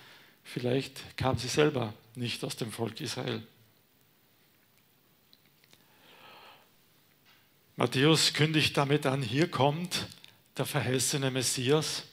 Vielleicht 0.43 1.17
kam 1.17 1.37
sie 1.37 1.47
selber 1.47 1.93
nicht 2.13 2.43
aus 2.43 2.57
dem 2.57 2.69
Volk 2.69 2.99
Israel. 2.99 3.41
Matthäus 7.77 8.33
kündigt 8.33 8.75
damit 8.75 9.05
an, 9.05 9.21
hier 9.21 9.49
kommt 9.49 10.07
der 10.57 10.65
verheißene 10.65 11.31
Messias, 11.31 12.03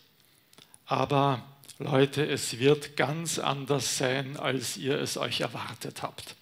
aber 0.87 1.45
Leute, 1.81 2.25
es 2.25 2.61
wird 2.61 2.97
ganz 2.97 3.41
anders 3.41 3.99
sein, 3.99 4.37
als 4.37 4.77
ihr 4.77 4.97
es 5.01 5.17
euch 5.17 5.41
erwartet 5.41 6.03
habt. 6.03 6.37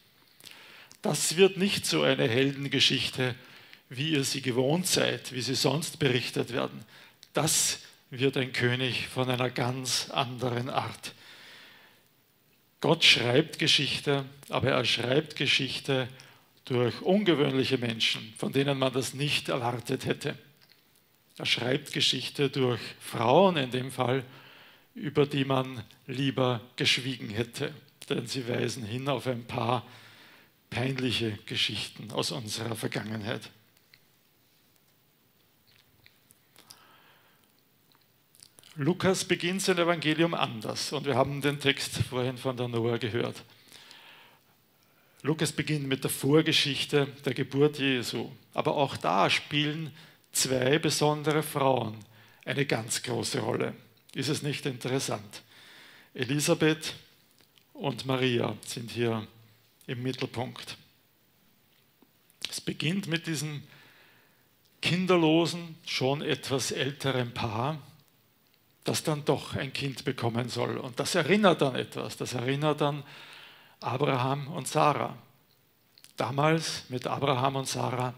Das 1.01 1.37
wird 1.37 1.57
nicht 1.57 1.87
so 1.87 2.03
eine 2.03 2.29
Heldengeschichte, 2.29 3.35
wie 3.89 4.11
ihr 4.11 4.25
sie 4.25 4.43
gewohnt 4.43 4.87
seid, 4.87 5.33
wie 5.33 5.41
sie 5.41 5.55
sonst 5.55 5.99
berichtet 5.99 6.53
werden. 6.53 6.85
Das 7.33 7.81
wird 8.11 8.37
ein 8.37 8.53
König 8.53 9.09
von 9.09 9.29
einer 9.31 9.51
ganz 9.51 10.11
anderen 10.11 10.71
Art. 10.71 11.15
Gott 12.81 13.05
schreibt 13.05 13.59
Geschichte, 13.59 14.25
aber 14.49 14.71
er 14.71 14.85
schreibt 14.85 15.37
Geschichte 15.37 16.09
durch 16.65 17.01
ungewöhnliche 17.03 17.79
Menschen, 17.79 18.35
von 18.37 18.53
denen 18.53 18.79
man 18.79 18.93
das 18.93 19.15
nicht 19.15 19.49
erwartet 19.49 20.05
hätte. 20.05 20.37
Er 21.39 21.47
schreibt 21.47 21.93
Geschichte 21.93 22.51
durch 22.51 22.81
Frauen 23.01 23.57
in 23.57 23.71
dem 23.71 23.91
Fall, 23.91 24.25
über 24.95 25.27
die 25.27 25.45
man 25.45 25.83
lieber 26.07 26.61
geschwiegen 26.77 27.31
hätte, 27.31 27.73
denn 28.09 28.27
sie 28.27 28.49
weisen 28.49 28.85
hin 28.85 29.09
auf 29.09 29.27
ein 29.27 29.45
paar 29.45 29.87
peinliche 30.71 31.39
Geschichten 31.47 32.11
aus 32.11 32.33
unserer 32.33 32.77
Vergangenheit. 32.77 33.51
Lukas 38.81 39.25
beginnt 39.25 39.61
sein 39.61 39.77
Evangelium 39.77 40.35
anders 40.35 40.93
und 40.93 41.05
wir 41.05 41.17
haben 41.17 41.41
den 41.41 41.59
Text 41.59 41.97
vorhin 42.09 42.39
von 42.39 42.57
der 42.57 42.69
Noah 42.69 42.97
gehört. 42.97 43.43
Lukas 45.23 45.51
beginnt 45.51 45.89
mit 45.89 46.05
der 46.05 46.13
Vorgeschichte 46.13 47.09
der 47.25 47.35
Geburt 47.35 47.81
Jesu. 47.81 48.31
Aber 48.55 48.77
auch 48.77 48.97
da 48.97 49.29
spielen 49.31 49.91
zwei 50.31 50.79
besondere 50.79 51.43
Frauen 51.43 51.97
eine 52.45 52.67
ganz 52.67 53.03
große 53.03 53.41
Rolle. 53.41 53.75
Ist 54.15 54.29
es 54.29 54.43
nicht 54.43 54.65
interessant? 54.65 55.43
Elisabeth 56.15 56.95
und 57.73 58.07
Maria 58.07 58.57
sind 58.65 58.93
hier 58.93 59.27
im 59.89 60.05
Mittelpunkt. 60.05 60.77
Es 62.49 62.61
beginnt 62.61 63.09
mit 63.09 63.27
diesem 63.27 63.65
kinderlosen, 64.81 65.75
schon 65.85 66.23
etwas 66.23 66.71
älteren 66.71 67.35
Paar, 67.35 67.83
das 68.89 69.03
dann 69.03 69.25
doch 69.25 69.55
ein 69.55 69.73
Kind 69.73 70.05
bekommen 70.05 70.49
soll. 70.49 70.79
Und 70.79 70.99
das 70.99 71.15
erinnert 71.15 71.63
an 71.63 71.75
etwas. 71.75 72.17
Das 72.17 72.33
erinnert 72.33 72.81
an 72.81 73.05
Abraham 73.81 74.49
und 74.49 74.67
Sarah. 74.67 75.17
Damals 76.17 76.85
mit 76.89 77.07
Abraham 77.07 77.57
und 77.57 77.69
Sarah 77.69 78.15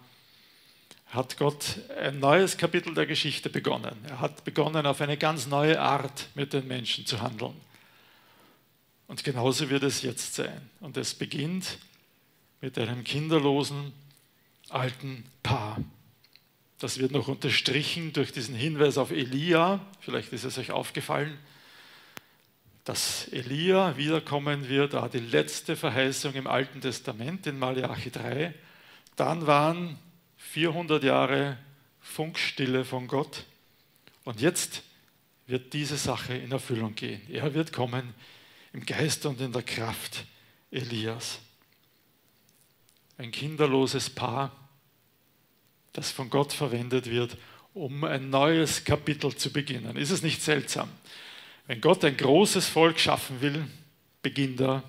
hat 1.09 1.37
Gott 1.37 1.81
ein 2.01 2.21
neues 2.21 2.57
Kapitel 2.57 2.95
der 2.95 3.07
Geschichte 3.07 3.51
begonnen. 3.51 3.97
Er 4.09 4.21
hat 4.21 4.45
begonnen, 4.45 4.87
auf 4.87 5.01
eine 5.01 5.17
ganz 5.17 5.47
neue 5.47 5.81
Art 5.81 6.29
mit 6.35 6.53
den 6.53 6.69
Menschen 6.69 7.05
zu 7.05 7.21
handeln. 7.21 7.55
Und 9.09 9.25
genauso 9.25 9.69
wird 9.71 9.83
es 9.83 10.03
jetzt 10.03 10.35
sein. 10.37 10.71
Und 10.79 10.97
es 10.97 11.15
beginnt 11.15 11.79
mit 12.61 12.79
einem 12.79 13.03
kinderlosen 13.03 13.93
alten 14.69 15.25
Paar. 15.43 15.79
Das 16.81 16.99
wird 16.99 17.13
noch 17.13 17.29
unterstrichen 17.29 18.13
durch 18.13 18.33
diesen 18.33 18.55
Hinweis 18.55 18.99
auf 18.99 19.13
Elia. 19.13 19.81
Vielleicht 20.01 20.33
ist 20.33 20.45
es 20.45 20.59
euch 20.59 20.73
aufgefallen 20.73 21.39
dass 22.85 23.29
Elia 23.29 23.97
wiederkommen 23.97 24.69
wird, 24.69 24.95
war 24.95 25.09
die 25.09 25.19
letzte 25.19 25.77
Verheißung 25.77 26.35
im 26.35 26.47
Alten 26.47 26.81
Testament 26.81 27.47
in 27.47 27.59
Malachi 27.59 28.11
3. 28.11 28.55
Dann 29.17 29.47
waren 29.47 29.99
400 30.39 31.05
Jahre 31.05 31.59
Funkstille 32.01 32.85
von 32.85 33.07
Gott 33.07 33.45
und 34.25 34.41
jetzt 34.41 34.83
wird 35.47 35.73
diese 35.73 35.97
Sache 35.97 36.35
in 36.35 36.53
Erfüllung 36.53 36.95
gehen. 36.95 37.21
Er 37.29 37.53
wird 37.55 37.73
kommen 37.73 38.15
im 38.73 38.87
Geist 38.87 39.27
und 39.27 39.41
in 39.41 39.53
der 39.53 39.63
Kraft 39.63 40.25
Elias. 40.71 41.39
Ein 43.19 43.31
kinderloses 43.31 44.09
Paar, 44.09 44.60
das 45.93 46.11
von 46.11 46.31
Gott 46.31 46.53
verwendet 46.53 47.11
wird, 47.11 47.37
um 47.75 48.05
ein 48.05 48.31
neues 48.31 48.85
Kapitel 48.85 49.35
zu 49.35 49.53
beginnen. 49.53 49.97
Ist 49.97 50.11
es 50.11 50.23
nicht 50.23 50.43
seltsam? 50.43 50.89
Wenn 51.67 51.81
Gott 51.81 52.05
ein 52.05 52.17
großes 52.17 52.69
Volk 52.69 52.99
schaffen 52.99 53.41
will, 53.41 53.67
beginnt 54.23 54.61
er 54.61 54.83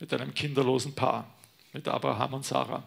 mit 0.00 0.12
einem 0.12 0.34
kinderlosen 0.34 0.94
Paar, 0.94 1.32
mit 1.72 1.86
Abraham 1.88 2.34
und 2.34 2.44
Sarah. 2.44 2.82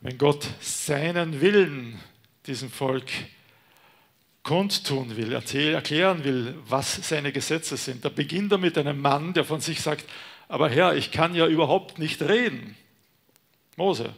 Wenn 0.00 0.16
Gott 0.16 0.46
seinen 0.60 1.40
Willen 1.40 1.98
diesem 2.46 2.70
Volk 2.70 3.10
kundtun 4.44 5.16
will, 5.16 5.32
erklären 5.32 6.24
will, 6.24 6.54
was 6.68 7.08
seine 7.08 7.32
Gesetze 7.32 7.76
sind, 7.76 8.04
da 8.04 8.08
beginnt 8.08 8.52
er 8.52 8.58
mit 8.58 8.78
einem 8.78 9.00
Mann, 9.00 9.34
der 9.34 9.44
von 9.44 9.60
sich 9.60 9.80
sagt, 9.80 10.04
aber 10.46 10.70
Herr, 10.70 10.94
ich 10.94 11.10
kann 11.10 11.34
ja 11.34 11.46
überhaupt 11.46 11.98
nicht 11.98 12.22
reden. 12.22 12.76
Mose, 13.76 14.14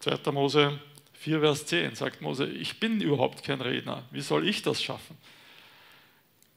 2. 0.00 0.32
Mose 0.32 0.80
4, 1.14 1.40
Vers 1.40 1.66
10 1.66 1.94
sagt 1.94 2.20
Mose, 2.20 2.46
ich 2.46 2.78
bin 2.78 3.00
überhaupt 3.00 3.42
kein 3.42 3.60
Redner. 3.60 4.04
Wie 4.10 4.20
soll 4.20 4.48
ich 4.48 4.62
das 4.62 4.82
schaffen? 4.82 5.16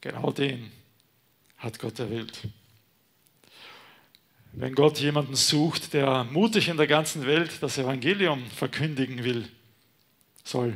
Genau 0.00 0.30
den 0.32 0.70
hat 1.58 1.78
Gott 1.78 1.98
erwählt. 1.98 2.40
Wenn 4.52 4.74
Gott 4.74 4.98
jemanden 4.98 5.34
sucht, 5.34 5.94
der 5.94 6.24
mutig 6.24 6.68
in 6.68 6.76
der 6.76 6.86
ganzen 6.86 7.26
Welt 7.26 7.62
das 7.62 7.78
Evangelium 7.78 8.44
verkündigen 8.50 9.24
will, 9.24 9.48
soll, 10.44 10.74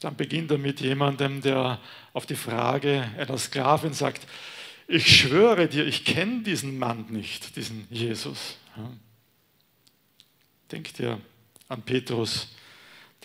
dann 0.00 0.16
beginnt 0.16 0.50
er 0.50 0.58
mit 0.58 0.80
jemandem, 0.80 1.40
der 1.40 1.80
auf 2.12 2.26
die 2.26 2.36
Frage 2.36 3.10
einer 3.16 3.38
Sklavin 3.38 3.92
sagt, 3.92 4.26
ich 4.86 5.20
schwöre 5.20 5.68
dir, 5.68 5.86
ich 5.86 6.04
kenne 6.04 6.42
diesen 6.42 6.78
Mann 6.78 7.06
nicht, 7.10 7.56
diesen 7.56 7.86
Jesus. 7.90 8.56
Denkt 10.70 11.00
ihr 11.00 11.20
an 11.68 11.82
Petrus, 11.82 12.48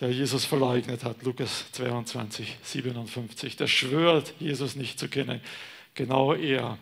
der 0.00 0.10
Jesus 0.10 0.44
verleugnet 0.44 1.04
hat, 1.04 1.22
Lukas 1.22 1.70
22, 1.72 2.56
57. 2.62 3.56
Der 3.56 3.66
schwört, 3.66 4.34
Jesus 4.40 4.76
nicht 4.76 4.98
zu 4.98 5.08
kennen. 5.08 5.40
Genau 5.94 6.34
er 6.34 6.78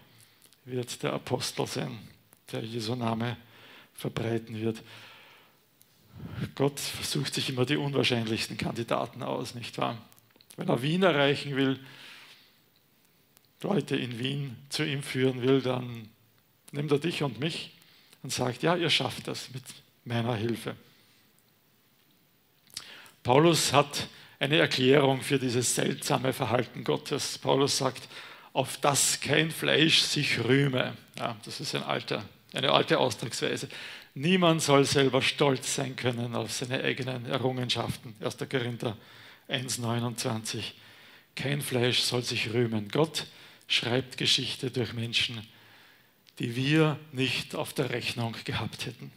wird 0.65 1.03
der 1.03 1.13
Apostel 1.13 1.67
sein, 1.67 1.99
der 2.53 2.63
Jesu 2.63 2.95
Name 2.95 3.37
verbreiten 3.95 4.61
wird. 4.61 4.83
Gott 6.55 6.79
versucht 6.79 7.35
sich 7.35 7.51
immer 7.51 7.67
die 7.67 7.77
unwahrscheinlichsten 7.77 8.57
Kandidaten 8.57 9.23
aus, 9.23 9.55
nicht 9.55 9.77
wahr? 9.79 9.99
Wenn 10.57 10.69
er 10.69 10.83
Wien 10.83 11.03
erreichen 11.03 11.57
will, 11.57 11.81
Leute 13.63 13.97
in 13.97 14.19
Wien 14.19 14.57
zu 14.69 14.85
ihm 14.85 15.03
führen 15.03 15.43
will, 15.43 15.63
dann 15.63 16.09
nimmt 16.73 16.93
er 16.93 16.99
dich 16.99 17.23
und 17.23 17.41
mich 17.41 17.73
und 18.23 18.33
sagt, 18.33 18.63
ja, 18.63 18.77
ihr 18.77 18.91
schafft 18.91 19.29
das 19.29 19.51
mit 19.53 19.63
meiner 20.05 20.35
Hilfe. 20.35 20.77
Paulus 23.23 23.73
hat 23.73 24.09
eine 24.39 24.59
Erklärung 24.59 25.23
für 25.23 25.39
dieses 25.39 25.75
seltsame 25.75 26.33
Verhalten 26.33 26.83
Gottes. 26.83 27.39
Paulus 27.39 27.79
sagt, 27.79 28.09
auf 28.53 28.77
das 28.79 29.21
kein 29.21 29.51
Fleisch 29.51 30.01
sich 30.01 30.43
rühme. 30.43 30.97
Ja, 31.17 31.37
das 31.45 31.61
ist 31.61 31.75
ein 31.75 31.85
alter, 31.85 32.25
eine 32.53 32.73
alte 32.73 32.99
Ausdrucksweise. 32.99 33.69
Niemand 34.15 34.61
soll 34.61 34.85
selber 34.85 35.23
stolz 35.23 35.75
sein 35.77 35.97
können 35.97 36.35
auf 36.35 36.53
seine 36.53 36.83
eigenen 36.83 37.27
Errungenschaften. 37.27 38.15
1. 38.21 38.37
Korinther 38.51 38.97
1,29. 39.49 40.63
Kein 41.35 41.63
Fleisch 41.63 42.01
soll 42.01 42.23
sich 42.23 42.53
rühmen. 42.53 42.89
Gott 42.89 43.27
schreibt 43.69 44.19
Geschichte 44.19 44.71
durch 44.71 44.93
Menschen, 44.93 45.47
die 46.39 46.57
wir 46.57 46.99
nicht 47.13 47.55
auf 47.55 47.73
der 47.73 47.91
Rechnung 47.91 48.35
gehabt 48.45 48.87
hätten. 48.87 49.13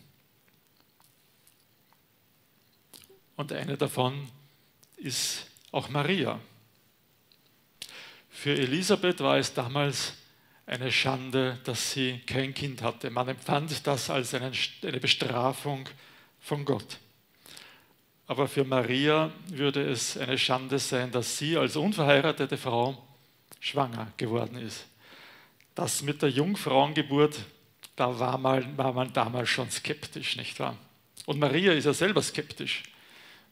Und 3.36 3.52
eine 3.52 3.78
davon 3.78 4.28
ist 4.98 5.48
auch 5.72 5.90
Maria. 5.90 6.40
Für 8.30 8.54
Elisabeth 8.54 9.20
war 9.20 9.38
es 9.38 9.54
damals 9.54 10.14
eine 10.66 10.92
Schande, 10.92 11.60
dass 11.64 11.92
sie 11.92 12.20
kein 12.26 12.54
Kind 12.54 12.82
hatte. 12.82 13.10
Man 13.10 13.28
empfand 13.28 13.86
das 13.86 14.10
als 14.10 14.34
eine 14.34 14.52
Bestrafung 15.00 15.88
von 16.40 16.66
Gott. 16.66 16.98
Aber 18.28 18.48
für 18.48 18.64
Maria 18.64 19.32
würde 19.48 19.88
es 19.88 20.18
eine 20.18 20.38
Schande 20.38 20.80
sein, 20.80 21.12
dass 21.12 21.38
sie 21.38 21.58
als 21.58 21.76
unverheiratete 21.76 22.58
Frau 22.58 22.98
schwanger 23.60 24.12
geworden 24.18 24.58
ist. 24.58 24.86
Das 25.76 26.02
mit 26.02 26.22
der 26.22 26.30
Jungfrauengeburt 26.30 27.38
da 27.96 28.18
war, 28.20 28.38
mal, 28.38 28.78
war 28.78 28.94
man 28.94 29.14
damals 29.14 29.50
schon 29.50 29.70
skeptisch, 29.70 30.36
nicht 30.38 30.60
wahr? 30.60 30.76
Und 31.26 31.40
Maria 31.40 31.74
ist 31.74 31.86
ja 31.86 31.94
selber 31.94 32.22
skeptisch. 32.22 32.84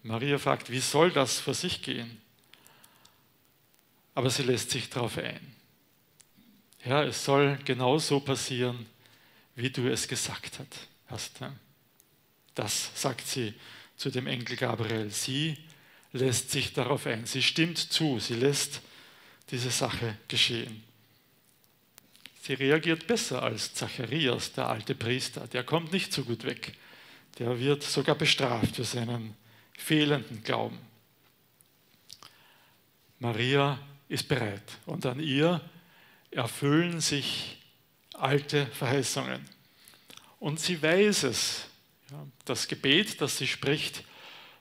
Maria 0.03 0.38
fragt, 0.38 0.69
wie 0.69 0.79
soll 0.79 1.12
das 1.12 1.39
vor 1.39 1.53
sich 1.53 1.81
gehen? 1.81 2.22
Aber 4.15 4.29
sie 4.29 4.43
lässt 4.43 4.69
sich 4.69 4.89
darauf 4.89 5.17
ein. 5.17 5.55
Ja, 6.86 7.03
es 7.03 7.24
soll 7.24 7.57
genauso 7.63 8.19
passieren, 8.19 8.86
wie 9.55 9.69
du 9.69 9.89
es 9.89 10.07
gesagt 10.07 10.60
hast. 11.07 11.31
Das 12.53 12.91
sagt 12.95 13.25
sie 13.25 13.53
zu 13.95 14.10
dem 14.10 14.27
Enkel 14.27 14.57
Gabriel. 14.57 15.10
Sie 15.10 15.57
lässt 16.12 16.51
sich 16.51 16.74
darauf 16.74 17.07
ein. 17.07 17.25
Sie 17.25 17.41
stimmt 17.41 17.77
zu. 17.77 18.19
Sie 18.19 18.36
lässt 18.36 18.81
diese 19.50 19.72
Sache 19.72 20.17
geschehen. 20.27 20.83
Sie 22.41 22.55
reagiert 22.55 23.07
besser 23.07 23.41
als 23.41 23.74
Zacharias, 23.74 24.51
der 24.51 24.67
alte 24.67 24.95
Priester. 24.95 25.48
Der 25.48 25.63
kommt 25.63 25.93
nicht 25.93 26.12
so 26.12 26.25
gut 26.25 26.43
weg. 26.43 26.74
Der 27.39 27.57
wird 27.57 27.83
sogar 27.83 28.15
bestraft 28.15 28.75
für 28.75 28.83
seinen 28.83 29.36
fehlenden 29.77 30.43
Glauben. 30.43 30.79
Maria 33.19 33.79
ist 34.09 34.27
bereit 34.27 34.79
und 34.85 35.05
an 35.05 35.19
ihr 35.19 35.61
erfüllen 36.31 36.99
sich 37.01 37.57
alte 38.13 38.65
Verheißungen. 38.67 39.43
Und 40.39 40.59
sie 40.59 40.81
weiß 40.81 41.23
es. 41.23 41.65
Das 42.45 42.67
Gebet, 42.67 43.21
das 43.21 43.37
sie 43.37 43.47
spricht, 43.47 44.03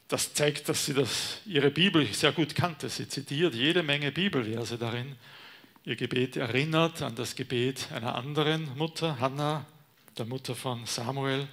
das 0.09 0.33
zeigt, 0.35 0.69
dass 0.69 0.87
sie 0.87 0.95
das, 0.95 1.39
ihre 1.47 1.71
Bibel 1.71 2.07
sehr 2.13 2.33
gut 2.33 2.55
kannte. 2.55 2.89
Sie 2.89 3.09
zitiert 3.09 3.55
jede 3.55 3.83
Menge 3.83 4.13
Bibelverse 4.13 4.79
darin. 4.79 5.17
Ihr 5.85 5.97
Gebet 5.97 6.37
erinnert 6.37 7.03
an 7.03 7.15
das 7.17 7.35
Gebet 7.35 7.91
einer 7.93 8.15
anderen 8.15 8.77
Mutter, 8.77 9.19
Hannah, 9.19 9.67
der 10.17 10.27
Mutter 10.27 10.55
von 10.55 10.87
Samuel. 10.87 11.49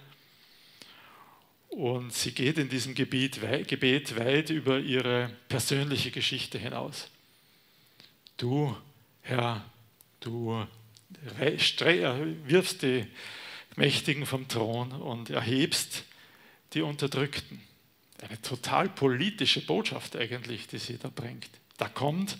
Und 1.70 2.14
sie 2.14 2.32
geht 2.32 2.58
in 2.58 2.68
diesem 2.68 2.96
Gebet, 2.96 3.42
weit 3.42 4.50
über 4.50 4.80
ihre 4.80 5.32
persönliche 5.48 6.12
Geschichte 6.12 6.58
hinaus. 6.58 7.10
Du, 8.38 8.76
Herr, 9.22 9.64
du 10.20 10.66
wirfst 12.46 12.82
die 12.82 13.06
Mächtigen 13.76 14.26
vom 14.26 14.48
Thron 14.48 14.92
und 14.92 15.30
erhebst 15.30 16.04
die 16.74 16.82
Unterdrückten. 16.82 17.62
Eine 18.22 18.42
total 18.42 18.90
politische 18.90 19.66
Botschaft 19.66 20.16
eigentlich, 20.16 20.68
die 20.68 20.80
sie 20.80 20.98
da 20.98 21.10
bringt. 21.10 21.50
Da 21.78 21.88
kommt 21.88 22.38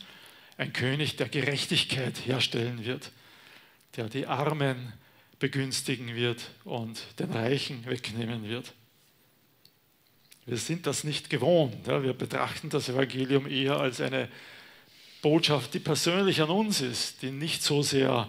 ein 0.58 0.74
König, 0.74 1.16
der 1.16 1.30
Gerechtigkeit 1.30 2.26
herstellen 2.26 2.84
wird, 2.84 3.12
der 3.96 4.10
die 4.10 4.28
Armen 4.28 4.92
begünstigen 5.40 6.16
wird 6.16 6.50
und 6.66 7.02
den 7.20 7.32
Reichen 7.32 7.86
wegnehmen 7.86 8.44
wird. 8.50 8.74
Wir 10.50 10.58
sind 10.58 10.88
das 10.88 11.04
nicht 11.04 11.30
gewohnt. 11.30 11.86
Wir 11.86 12.14
betrachten 12.14 12.72
das 12.72 12.90
Evangelium 12.90 13.46
eher 13.48 13.80
als 13.80 14.02
eine 14.02 14.28
Botschaft, 15.22 15.76
die 15.76 15.80
persönlich 15.80 16.42
an 16.42 16.50
uns 16.50 16.82
ist, 16.82 17.22
die 17.22 17.30
nicht 17.30 17.62
so 17.62 17.84
sehr 17.84 18.28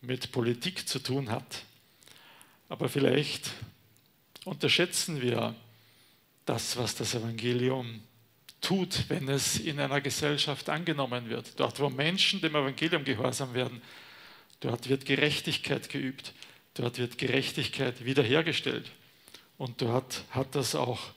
mit 0.00 0.32
Politik 0.32 0.88
zu 0.88 0.98
tun 0.98 1.30
hat. 1.30 1.62
Aber 2.68 2.88
vielleicht 2.88 3.52
unterschätzen 4.44 5.22
wir 5.22 5.54
das, 6.44 6.76
was 6.76 6.96
das 6.96 7.14
Evangelium 7.14 8.00
tut, 8.60 9.04
wenn 9.08 9.28
es 9.28 9.60
in 9.60 9.78
einer 9.78 10.00
Gesellschaft 10.00 10.68
angenommen 10.68 11.28
wird. 11.28 11.52
Dort, 11.60 11.78
wo 11.78 11.88
Menschen 11.88 12.40
dem 12.40 12.56
Evangelium 12.56 13.04
gehorsam 13.04 13.54
werden, 13.54 13.80
dort 14.58 14.88
wird 14.88 15.04
Gerechtigkeit 15.04 15.88
geübt, 15.88 16.32
dort 16.74 16.98
wird 16.98 17.16
Gerechtigkeit 17.16 18.04
wiederhergestellt. 18.04 18.90
Und 19.56 19.80
dort 19.80 20.24
hat 20.30 20.56
das 20.56 20.74
auch 20.74 21.12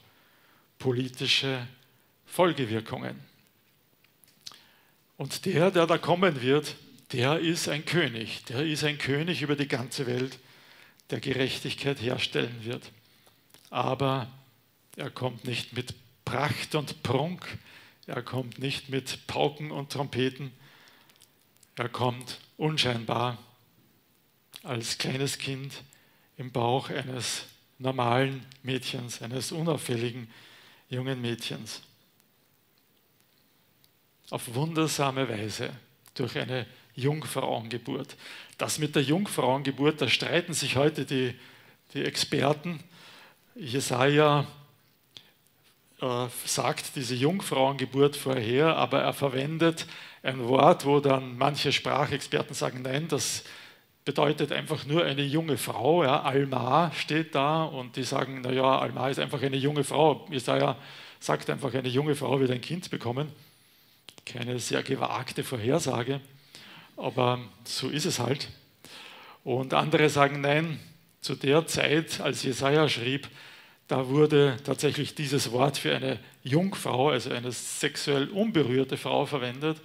politische 0.84 1.66
Folgewirkungen. 2.26 3.18
Und 5.16 5.46
der, 5.46 5.70
der 5.70 5.86
da 5.86 5.96
kommen 5.96 6.42
wird, 6.42 6.76
der 7.12 7.38
ist 7.38 7.70
ein 7.70 7.86
König, 7.86 8.44
der 8.44 8.66
ist 8.66 8.84
ein 8.84 8.98
König 8.98 9.40
über 9.40 9.56
die 9.56 9.66
ganze 9.66 10.06
Welt, 10.06 10.38
der 11.08 11.20
Gerechtigkeit 11.20 12.02
herstellen 12.02 12.66
wird. 12.66 12.92
Aber 13.70 14.30
er 14.96 15.08
kommt 15.08 15.46
nicht 15.46 15.72
mit 15.72 15.94
Pracht 16.26 16.74
und 16.74 17.02
Prunk, 17.02 17.46
er 18.06 18.20
kommt 18.20 18.58
nicht 18.58 18.90
mit 18.90 19.26
Pauken 19.26 19.70
und 19.70 19.90
Trompeten, 19.90 20.52
er 21.76 21.88
kommt 21.88 22.40
unscheinbar 22.58 23.38
als 24.62 24.98
kleines 24.98 25.38
Kind 25.38 25.82
im 26.36 26.52
Bauch 26.52 26.90
eines 26.90 27.46
normalen 27.78 28.44
Mädchens, 28.62 29.22
eines 29.22 29.50
unauffälligen 29.50 30.28
jungen 30.88 31.20
Mädchens. 31.20 31.82
Auf 34.30 34.54
wundersame 34.54 35.28
Weise 35.28 35.70
durch 36.14 36.38
eine 36.38 36.66
Jungfrauengeburt. 36.94 38.16
Das 38.58 38.78
mit 38.78 38.94
der 38.94 39.02
Jungfrauengeburt, 39.02 40.00
da 40.00 40.08
streiten 40.08 40.54
sich 40.54 40.76
heute 40.76 41.04
die, 41.04 41.34
die 41.92 42.04
Experten. 42.04 42.82
Jesaja 43.54 44.46
äh, 46.00 46.26
sagt 46.44 46.96
diese 46.96 47.14
Jungfrauengeburt 47.14 48.16
vorher, 48.16 48.76
aber 48.76 49.02
er 49.02 49.12
verwendet 49.12 49.86
ein 50.22 50.46
Wort, 50.46 50.84
wo 50.84 51.00
dann 51.00 51.36
manche 51.36 51.72
Sprachexperten 51.72 52.54
sagen, 52.54 52.82
nein, 52.82 53.08
das 53.08 53.44
bedeutet 54.04 54.52
einfach 54.52 54.84
nur 54.86 55.04
eine 55.04 55.22
junge 55.22 55.56
Frau. 55.56 56.04
Ja, 56.04 56.22
Alma 56.22 56.92
steht 56.92 57.34
da 57.34 57.64
und 57.64 57.96
die 57.96 58.02
sagen, 58.02 58.42
naja, 58.42 58.78
Alma 58.78 59.08
ist 59.08 59.18
einfach 59.18 59.42
eine 59.42 59.56
junge 59.56 59.84
Frau. 59.84 60.26
Jesaja 60.30 60.76
sagt 61.20 61.48
einfach, 61.48 61.72
eine 61.74 61.88
junge 61.88 62.14
Frau 62.14 62.38
wird 62.40 62.50
ein 62.50 62.60
Kind 62.60 62.90
bekommen. 62.90 63.32
Keine 64.26 64.58
sehr 64.58 64.82
gewagte 64.82 65.44
Vorhersage, 65.44 66.20
aber 66.96 67.40
so 67.64 67.88
ist 67.88 68.06
es 68.06 68.18
halt. 68.18 68.48
Und 69.42 69.74
andere 69.74 70.08
sagen, 70.08 70.40
nein, 70.40 70.80
zu 71.20 71.34
der 71.34 71.66
Zeit, 71.66 72.20
als 72.20 72.42
Jesaja 72.42 72.88
schrieb, 72.88 73.28
da 73.88 74.08
wurde 74.08 74.56
tatsächlich 74.64 75.14
dieses 75.14 75.52
Wort 75.52 75.76
für 75.76 75.94
eine 75.94 76.18
Jungfrau, 76.42 77.10
also 77.10 77.30
eine 77.30 77.52
sexuell 77.52 78.28
unberührte 78.28 78.96
Frau 78.96 79.26
verwendet. 79.26 79.78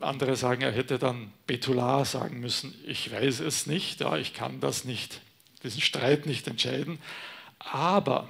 Andere 0.00 0.36
sagen, 0.36 0.62
er 0.62 0.72
hätte 0.72 0.98
dann 0.98 1.32
Betular 1.46 2.04
sagen 2.04 2.40
müssen. 2.40 2.74
Ich 2.86 3.10
weiß 3.10 3.40
es 3.40 3.66
nicht, 3.66 4.00
ja, 4.00 4.16
ich 4.16 4.34
kann 4.34 4.60
das 4.60 4.84
nicht, 4.84 5.20
diesen 5.62 5.80
Streit 5.80 6.26
nicht 6.26 6.46
entscheiden. 6.46 6.98
Aber 7.58 8.28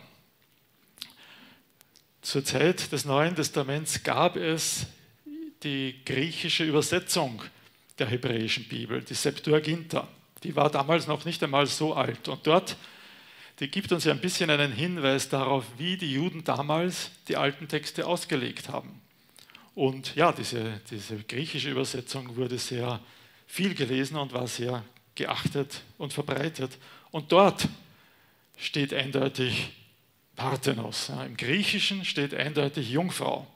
zur 2.22 2.44
Zeit 2.44 2.92
des 2.92 3.04
Neuen 3.04 3.36
Testaments 3.36 4.02
gab 4.02 4.36
es 4.36 4.86
die 5.62 5.96
griechische 6.04 6.64
Übersetzung 6.64 7.42
der 7.98 8.08
hebräischen 8.08 8.64
Bibel, 8.68 9.02
die 9.02 9.14
Septuaginta. 9.14 10.06
Die 10.42 10.54
war 10.54 10.70
damals 10.70 11.06
noch 11.06 11.24
nicht 11.24 11.42
einmal 11.42 11.66
so 11.66 11.94
alt. 11.94 12.28
Und 12.28 12.46
dort, 12.46 12.76
die 13.58 13.68
gibt 13.68 13.90
uns 13.92 14.04
ja 14.04 14.12
ein 14.12 14.20
bisschen 14.20 14.50
einen 14.50 14.72
Hinweis 14.72 15.28
darauf, 15.28 15.64
wie 15.78 15.96
die 15.96 16.12
Juden 16.12 16.44
damals 16.44 17.10
die 17.28 17.36
alten 17.36 17.68
Texte 17.68 18.06
ausgelegt 18.06 18.68
haben. 18.68 19.00
Und 19.76 20.16
ja, 20.16 20.32
diese, 20.32 20.80
diese 20.90 21.18
griechische 21.18 21.70
Übersetzung 21.70 22.34
wurde 22.34 22.56
sehr 22.56 22.98
viel 23.46 23.74
gelesen 23.74 24.16
und 24.16 24.32
war 24.32 24.46
sehr 24.46 24.82
geachtet 25.14 25.82
und 25.98 26.14
verbreitet. 26.14 26.78
Und 27.10 27.30
dort 27.30 27.68
steht 28.56 28.94
eindeutig 28.94 29.68
Parthenos. 30.34 31.08
Ja, 31.08 31.24
Im 31.24 31.36
Griechischen 31.36 32.06
steht 32.06 32.32
eindeutig 32.32 32.88
Jungfrau. 32.90 33.46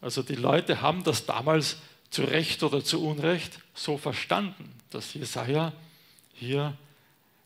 Also 0.00 0.22
die 0.22 0.34
Leute 0.34 0.80
haben 0.80 1.04
das 1.04 1.26
damals 1.26 1.76
zu 2.08 2.22
Recht 2.22 2.62
oder 2.62 2.82
zu 2.82 3.04
Unrecht 3.04 3.60
so 3.74 3.98
verstanden, 3.98 4.72
dass 4.88 5.12
Jesaja 5.12 5.74
hier 6.32 6.74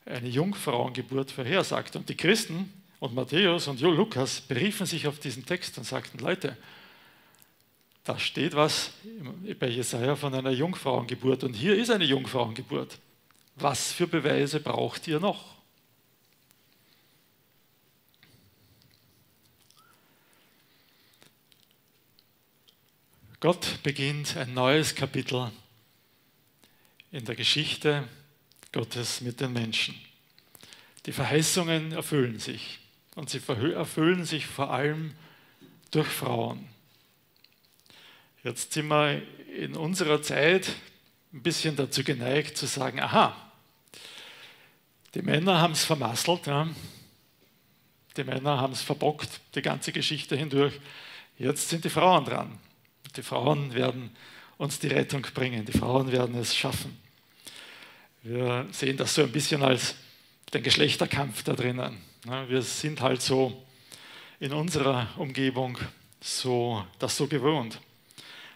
eine 0.07 0.29
Jungfrauengeburt 0.29 1.33
vorhersagt. 1.33 1.97
Und 1.97 2.09
die 2.09 2.17
Christen 2.17 2.73
und 3.01 3.13
Matthäus 3.13 3.67
und 3.67 3.81
Lukas 3.81 4.41
beriefen 4.41 4.87
sich 4.87 5.09
auf 5.09 5.19
diesen 5.19 5.45
Text 5.45 5.79
und 5.79 5.85
sagten: 5.85 6.19
Leute, 6.19 6.57
da 8.05 8.19
steht 8.19 8.55
was 8.55 8.91
bei 9.59 9.69
Jesaja 9.69 10.17
von 10.17 10.35
einer 10.35 10.51
Jungfrauengeburt 10.51 11.45
und 11.45 11.55
hier 11.55 11.77
ist 11.77 11.91
eine 11.91 12.05
Jungfrauengeburt. 12.05 12.99
Was 13.57 13.93
für 13.93 14.07
Beweise 14.07 14.61
braucht 14.61 15.07
ihr 15.07 15.21
noch? 15.21 15.53
Gott 23.39 23.83
beginnt 23.83 24.37
ein 24.37 24.55
neues 24.55 24.95
Kapitel 24.95 25.51
in 27.11 27.25
der 27.25 27.35
Geschichte 27.35 28.09
Gottes 28.73 29.21
mit 29.21 29.41
den 29.41 29.53
Menschen. 29.53 29.95
Die 31.07 31.13
Verheißungen 31.13 31.93
erfüllen 31.93 32.39
sich 32.39 32.79
und 33.17 33.31
sie 33.31 33.41
erfüllen 33.75 34.25
sich 34.25 34.47
vor 34.47 34.71
allem 34.71 35.15
durch 35.91 36.07
Frauen. 36.09 36.72
Jetzt 38.45 38.73
sind 38.73 38.89
wir 38.89 39.23
in 39.57 39.77
unserer 39.77 40.21
Zeit 40.21 40.75
ein 41.33 41.43
bisschen 41.43 41.77
dazu 41.77 42.03
geneigt 42.03 42.57
zu 42.57 42.67
sagen, 42.67 43.01
aha, 43.01 43.37
Die 45.15 45.23
Männer 45.23 45.61
haben 45.61 45.75
es 45.75 45.85
vermasselt, 45.85 46.47
ja. 46.47 46.69
die 48.17 48.25
Männer 48.25 48.59
haben 48.59 48.73
es 48.73 48.83
verbockt, 48.83 49.41
die 49.55 49.63
ganze 49.63 49.93
Geschichte 49.93 50.37
hindurch. 50.37 50.81
Jetzt 51.39 51.69
sind 51.69 51.85
die 51.85 51.91
Frauen 51.91 52.25
dran. 52.25 52.59
Die 53.17 53.23
Frauen 53.23 53.75
werden 53.75 54.11
uns 54.57 54.79
die 54.79 54.89
Rettung 54.89 55.23
bringen, 55.35 55.65
die 55.65 55.79
Frauen 55.79 56.11
werden 56.11 56.35
es 56.37 56.57
schaffen. 56.57 56.97
Wir 58.23 58.67
sehen 58.73 58.97
das 58.97 59.15
so 59.15 59.23
ein 59.23 59.33
bisschen 59.33 59.63
als 59.63 59.95
den 60.55 60.63
Geschlechterkampf 60.63 61.43
da 61.43 61.53
drinnen. 61.53 61.99
Wir 62.49 62.63
sind 62.63 63.01
halt 63.01 63.21
so 63.21 63.65
in 64.41 64.53
unserer 64.53 65.09
Umgebung 65.17 65.79
so, 66.21 66.85
das 66.99 67.17
so 67.17 67.27
gewohnt. 67.27 67.79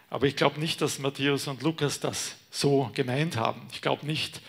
Aber 0.09 0.25
ich 0.25 0.35
glaube 0.35 0.59
nicht, 0.59 0.81
dass 0.81 0.99
Matthäus 0.99 1.47
und 1.47 1.61
Lukas 1.61 1.99
das 1.99 2.35
so 2.49 2.89
gemeint 2.93 3.35
haben. 3.35 3.67
Ich 3.71 3.81
glaube 3.81 4.05
nicht, 4.05 4.41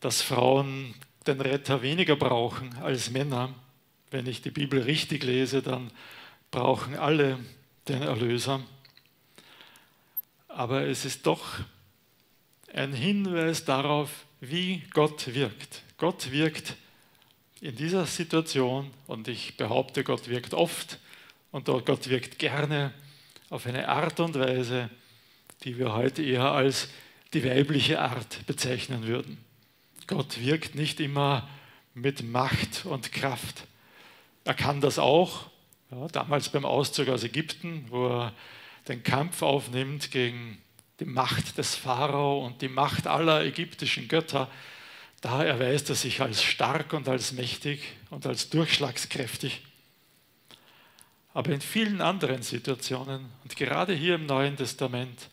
dass 0.00 0.22
Frauen 0.22 0.94
den 1.26 1.40
Retter 1.40 1.82
weniger 1.82 2.16
brauchen 2.16 2.74
als 2.78 3.10
Männer. 3.10 3.52
Wenn 4.10 4.26
ich 4.26 4.42
die 4.42 4.50
Bibel 4.50 4.80
richtig 4.82 5.24
lese, 5.24 5.62
dann 5.62 5.90
brauchen 6.50 6.96
alle 6.96 7.38
den 7.88 8.02
Erlöser. 8.02 8.60
Aber 10.48 10.86
es 10.86 11.04
ist 11.04 11.26
doch 11.26 11.58
ein 12.72 12.92
Hinweis 12.92 13.64
darauf, 13.64 14.10
wie 14.40 14.82
Gott 14.92 15.34
wirkt. 15.34 15.82
Gott 15.98 16.30
wirkt 16.30 16.76
in 17.60 17.76
dieser 17.76 18.06
Situation 18.06 18.90
und 19.06 19.28
ich 19.28 19.56
behaupte, 19.56 20.02
Gott 20.02 20.28
wirkt 20.28 20.54
oft 20.54 20.98
und 21.50 21.66
Gott 21.66 22.08
wirkt 22.08 22.38
gerne 22.38 22.92
auf 23.50 23.66
eine 23.66 23.88
Art 23.88 24.20
und 24.20 24.38
Weise, 24.38 24.88
die 25.64 25.76
wir 25.76 25.92
heute 25.92 26.22
eher 26.22 26.52
als 26.52 26.88
die 27.34 27.44
weibliche 27.44 28.00
Art 28.00 28.46
bezeichnen 28.46 29.06
würden. 29.06 29.38
Gott 30.06 30.40
wirkt 30.40 30.74
nicht 30.74 31.00
immer 31.00 31.48
mit 31.94 32.22
Macht 32.22 32.86
und 32.86 33.12
Kraft. 33.12 33.66
Er 34.44 34.54
kann 34.54 34.80
das 34.80 34.98
auch, 34.98 35.50
ja, 35.90 36.08
damals 36.08 36.48
beim 36.48 36.64
Auszug 36.64 37.08
aus 37.08 37.24
Ägypten, 37.24 37.84
wo 37.90 38.08
er 38.08 38.32
den 38.88 39.02
Kampf 39.02 39.42
aufnimmt 39.42 40.10
gegen 40.10 40.58
die 41.00 41.04
Macht 41.04 41.58
des 41.58 41.74
Pharao 41.74 42.44
und 42.44 42.62
die 42.62 42.68
Macht 42.68 43.06
aller 43.06 43.44
ägyptischen 43.44 44.08
Götter. 44.08 44.50
Da 45.20 45.42
erweist 45.42 45.88
er 45.90 45.96
sich 45.96 46.20
als 46.20 46.42
stark 46.42 46.92
und 46.92 47.08
als 47.08 47.32
mächtig 47.32 47.82
und 48.10 48.26
als 48.26 48.48
durchschlagskräftig. 48.50 49.62
Aber 51.32 51.52
in 51.52 51.60
vielen 51.60 52.00
anderen 52.00 52.42
Situationen 52.42 53.26
und 53.44 53.56
gerade 53.56 53.94
hier 53.94 54.16
im 54.16 54.26
Neuen 54.26 54.56
Testament, 54.56 55.28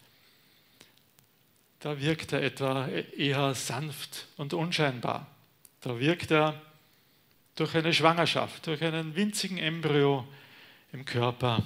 da 1.79 1.99
wirkt 1.99 2.33
er 2.33 2.43
etwa 2.43 2.87
eher 2.87 3.53
sanft 3.55 4.27
und 4.37 4.53
unscheinbar. 4.53 5.27
Da 5.81 5.99
wirkt 5.99 6.31
er 6.31 6.61
durch 7.55 7.75
eine 7.75 7.93
Schwangerschaft, 7.93 8.67
durch 8.67 8.83
einen 8.83 9.15
winzigen 9.15 9.57
Embryo 9.57 10.27
im 10.91 11.05
Körper 11.05 11.63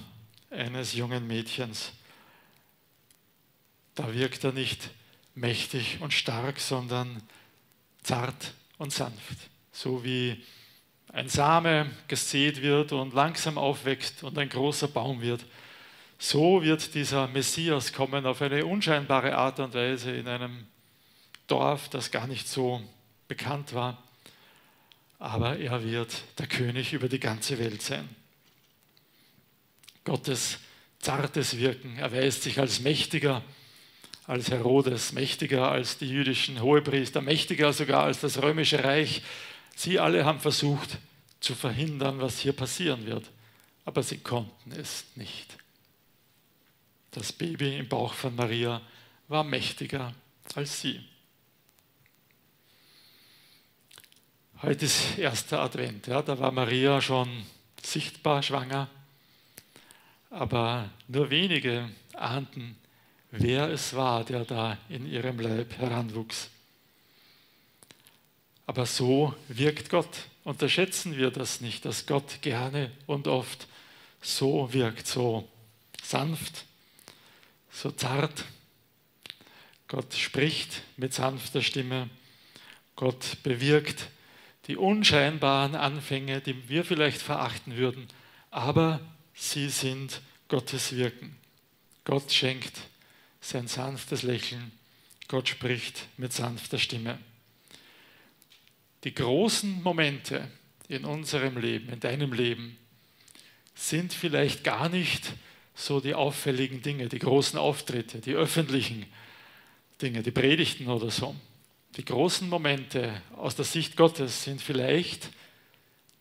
eines 0.50 0.94
jungen 0.94 1.28
Mädchens. 1.28 1.91
Da 3.96 4.13
wirkt 4.13 4.44
er 4.44 4.54
nicht 4.54 4.89
mächtig 5.36 5.98
und 6.02 6.13
stark, 6.13 6.60
sondern 6.60 7.22
zart 8.04 8.54
und 8.78 8.94
sanft, 8.94 9.38
so 9.72 10.04
wie 10.04 10.44
ein 11.13 11.28
Same 11.28 11.89
gesät 12.08 12.62
wird 12.62 12.93
und 12.93 13.13
langsam 13.13 13.58
aufwächst 13.58 14.24
und 14.24 14.38
ein 14.38 14.50
großer 14.50 14.88
Baum 14.88 15.21
wird. 15.21 15.45
So 16.17 16.62
wird 16.63 16.93
dieser 16.93 17.28
Messias 17.28 17.91
kommen 17.91 18.26
auf 18.26 18.41
eine 18.41 18.65
unscheinbare 18.65 19.36
Art 19.36 19.60
und 19.60 19.74
Weise 19.74 20.12
in 20.12 20.28
einem 20.28 20.67
Dorf, 21.47 21.89
das 21.89 22.12
gar 22.12 22.28
nicht 22.28 22.47
so 22.47 22.82
bekannt 23.28 23.74
war. 23.74 24.02
Aber 25.19 25.58
er 25.58 25.84
wird 25.84 26.24
der 26.38 26.47
König 26.47 26.93
über 26.93 27.10
die 27.10 27.19
ganze 27.19 27.60
Welt 27.60 27.82
sein. 27.82 28.08
Gottes 30.04 30.60
zartes 31.00 31.58
Wirken 31.58 31.97
erweist 31.97 32.43
sich 32.43 32.60
als 32.60 32.80
mächtiger, 32.80 33.43
als 34.28 34.50
Herodes, 34.50 35.12
mächtiger 35.12 35.71
als 35.71 35.97
die 35.97 36.08
jüdischen 36.08 36.62
Hohepriester, 36.62 37.21
mächtiger 37.21 37.74
sogar 37.74 38.04
als 38.04 38.21
das 38.21 38.41
römische 38.41 38.84
Reich, 38.84 39.21
Sie 39.76 40.00
alle 40.00 40.26
haben 40.26 40.40
versucht 40.40 40.98
zu 41.40 41.56
verhindern, 41.56 42.22
was 42.22 42.40
hier 42.40 42.54
passieren 42.54 43.06
wird, 43.06 43.30
aber 43.86 44.04
sie 44.04 44.20
konnten 44.20 44.72
es 44.72 45.06
nicht. 45.16 45.58
Das 47.12 47.34
Baby 47.34 47.78
im 47.78 47.90
Bauch 47.90 48.14
von 48.14 48.36
Maria 48.36 48.82
war 49.28 49.44
mächtiger 49.44 50.14
als 50.56 50.82
sie. 50.82 51.04
Heute 54.62 54.86
ist 54.86 55.18
erster 55.18 55.62
Advent, 55.62 56.08
ja, 56.08 56.22
da 56.22 56.38
war 56.38 56.52
Maria 56.52 57.02
schon 57.02 57.46
sichtbar 57.82 58.44
schwanger, 58.44 58.90
aber 60.30 60.90
nur 61.08 61.32
wenige 61.32 61.90
ahnten, 62.14 62.78
wer 63.32 63.70
es 63.70 63.96
war, 63.96 64.24
der 64.24 64.46
da 64.46 64.78
in 64.88 65.12
ihrem 65.12 65.40
Leib 65.40 65.78
heranwuchs. 65.78 66.50
Aber 68.72 68.86
so 68.86 69.36
wirkt 69.50 69.90
Gott. 69.90 70.30
Unterschätzen 70.46 71.18
wir 71.18 71.30
das 71.30 71.60
nicht, 71.60 71.84
dass 71.84 72.06
Gott 72.06 72.42
gerne 72.42 72.90
und 73.06 73.28
oft 73.28 73.68
so 74.22 74.72
wirkt, 74.72 75.08
so 75.08 75.46
sanft, 76.02 76.64
so 77.70 77.92
zart. 77.92 78.46
Gott 79.90 80.14
spricht 80.14 80.84
mit 80.96 81.14
sanfter 81.14 81.62
Stimme. 81.62 82.10
Gott 82.96 83.44
bewirkt 83.44 84.08
die 84.68 84.78
unscheinbaren 84.78 85.76
Anfänge, 85.76 86.40
die 86.40 86.70
wir 86.70 86.86
vielleicht 86.86 87.22
verachten 87.22 87.76
würden, 87.76 88.08
aber 88.52 89.02
sie 89.34 89.68
sind 89.68 90.22
Gottes 90.48 90.96
Wirken. 90.96 91.36
Gott 92.06 92.32
schenkt 92.32 92.80
sein 93.42 93.68
sanftes 93.68 94.24
Lächeln. 94.24 94.72
Gott 95.28 95.50
spricht 95.50 96.08
mit 96.16 96.32
sanfter 96.32 96.80
Stimme. 96.80 97.20
Die 99.04 99.14
großen 99.14 99.82
Momente 99.82 100.48
in 100.88 101.06
unserem 101.06 101.58
Leben, 101.58 101.90
in 101.90 102.00
deinem 102.00 102.34
Leben, 102.34 102.78
sind 103.74 104.14
vielleicht 104.14 104.64
gar 104.64 104.90
nicht 104.90 105.34
so 105.74 106.00
die 106.00 106.14
auffälligen 106.14 106.82
Dinge, 106.82 107.08
die 107.08 107.20
großen 107.20 107.58
Auftritte, 107.58 108.20
die 108.20 108.34
öffentlichen 108.34 109.06
Dinge, 110.02 110.22
die 110.22 110.32
Predigten 110.32 110.88
oder 110.88 111.10
so. 111.10 111.36
Die 111.98 112.06
großen 112.06 112.48
Momente 112.48 113.22
aus 113.36 113.56
der 113.56 113.66
Sicht 113.66 113.98
Gottes 113.98 114.44
sind 114.44 114.62
vielleicht 114.62 115.30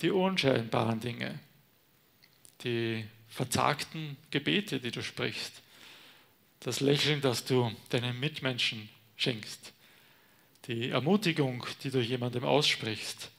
die 0.03 0.11
unscheinbaren 0.11 1.01
Dinge, 1.01 1.39
die 2.65 3.05
verzagten 3.29 4.17
Gebete, 4.31 4.81
die 4.81 4.91
du 4.91 5.03
sprichst, 5.03 5.63
das 6.61 6.81
Lächeln, 6.81 7.21
das 7.21 7.45
du 7.45 7.71
deinen 7.91 8.19
Mitmenschen 8.19 8.89
schenkst, 9.17 9.73
die 10.67 10.91
Ermutigung, 10.91 11.67
die 11.83 11.91
du 11.91 12.01
jemandem 12.01 12.45
aussprichst, 12.45 13.31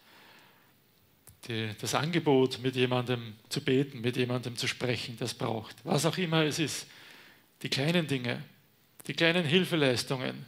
die, 1.48 1.72
das 1.80 1.96
Angebot, 1.96 2.60
mit 2.60 2.76
jemandem 2.76 3.34
zu 3.50 3.64
beten, 3.64 4.02
mit 4.02 4.18
jemandem 4.18 4.58
zu 4.58 4.68
sprechen, 4.68 5.18
das 5.18 5.34
braucht. 5.34 5.76
Was 5.84 6.06
auch 6.06 6.18
immer 6.18 6.44
es 6.44 6.60
ist. 6.60 6.88
Die 7.64 7.70
kleinen 7.70 8.08
Dinge, 8.08 8.44
die 9.08 9.14
kleinen 9.14 9.46
Hilfeleistungen, 9.46 10.46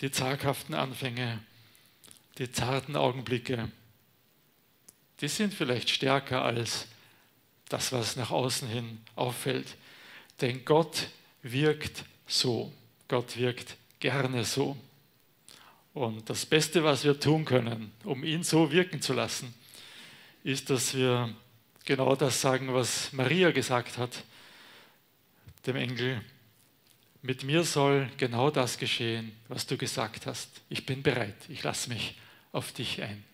die 0.00 0.10
zaghaften 0.10 0.74
Anfänge, 0.74 1.40
die 2.38 2.50
zarten 2.50 2.96
Augenblicke, 2.96 3.70
die 5.20 5.28
sind 5.28 5.52
vielleicht 5.52 5.90
stärker 5.90 6.42
als 6.42 6.86
das, 7.68 7.92
was 7.92 8.16
nach 8.16 8.30
außen 8.30 8.68
hin 8.68 9.00
auffällt. 9.16 9.76
Denn 10.40 10.64
Gott 10.64 11.08
wirkt 11.42 12.04
so. 12.26 12.72
Gott 13.08 13.36
wirkt 13.36 13.76
gerne 14.00 14.44
so. 14.44 14.76
Und 15.98 16.30
das 16.30 16.46
Beste, 16.46 16.84
was 16.84 17.02
wir 17.02 17.18
tun 17.18 17.44
können, 17.44 17.90
um 18.04 18.22
ihn 18.22 18.44
so 18.44 18.70
wirken 18.70 19.02
zu 19.02 19.14
lassen, 19.14 19.52
ist, 20.44 20.70
dass 20.70 20.94
wir 20.94 21.34
genau 21.84 22.14
das 22.14 22.40
sagen, 22.40 22.72
was 22.72 23.12
Maria 23.12 23.50
gesagt 23.50 23.98
hat, 23.98 24.22
dem 25.66 25.74
Engel. 25.74 26.22
Mit 27.20 27.42
mir 27.42 27.64
soll 27.64 28.08
genau 28.16 28.48
das 28.48 28.78
geschehen, 28.78 29.32
was 29.48 29.66
du 29.66 29.76
gesagt 29.76 30.26
hast. 30.26 30.48
Ich 30.68 30.86
bin 30.86 31.02
bereit. 31.02 31.34
Ich 31.48 31.64
lasse 31.64 31.88
mich 31.88 32.14
auf 32.52 32.70
dich 32.70 33.02
ein. 33.02 33.24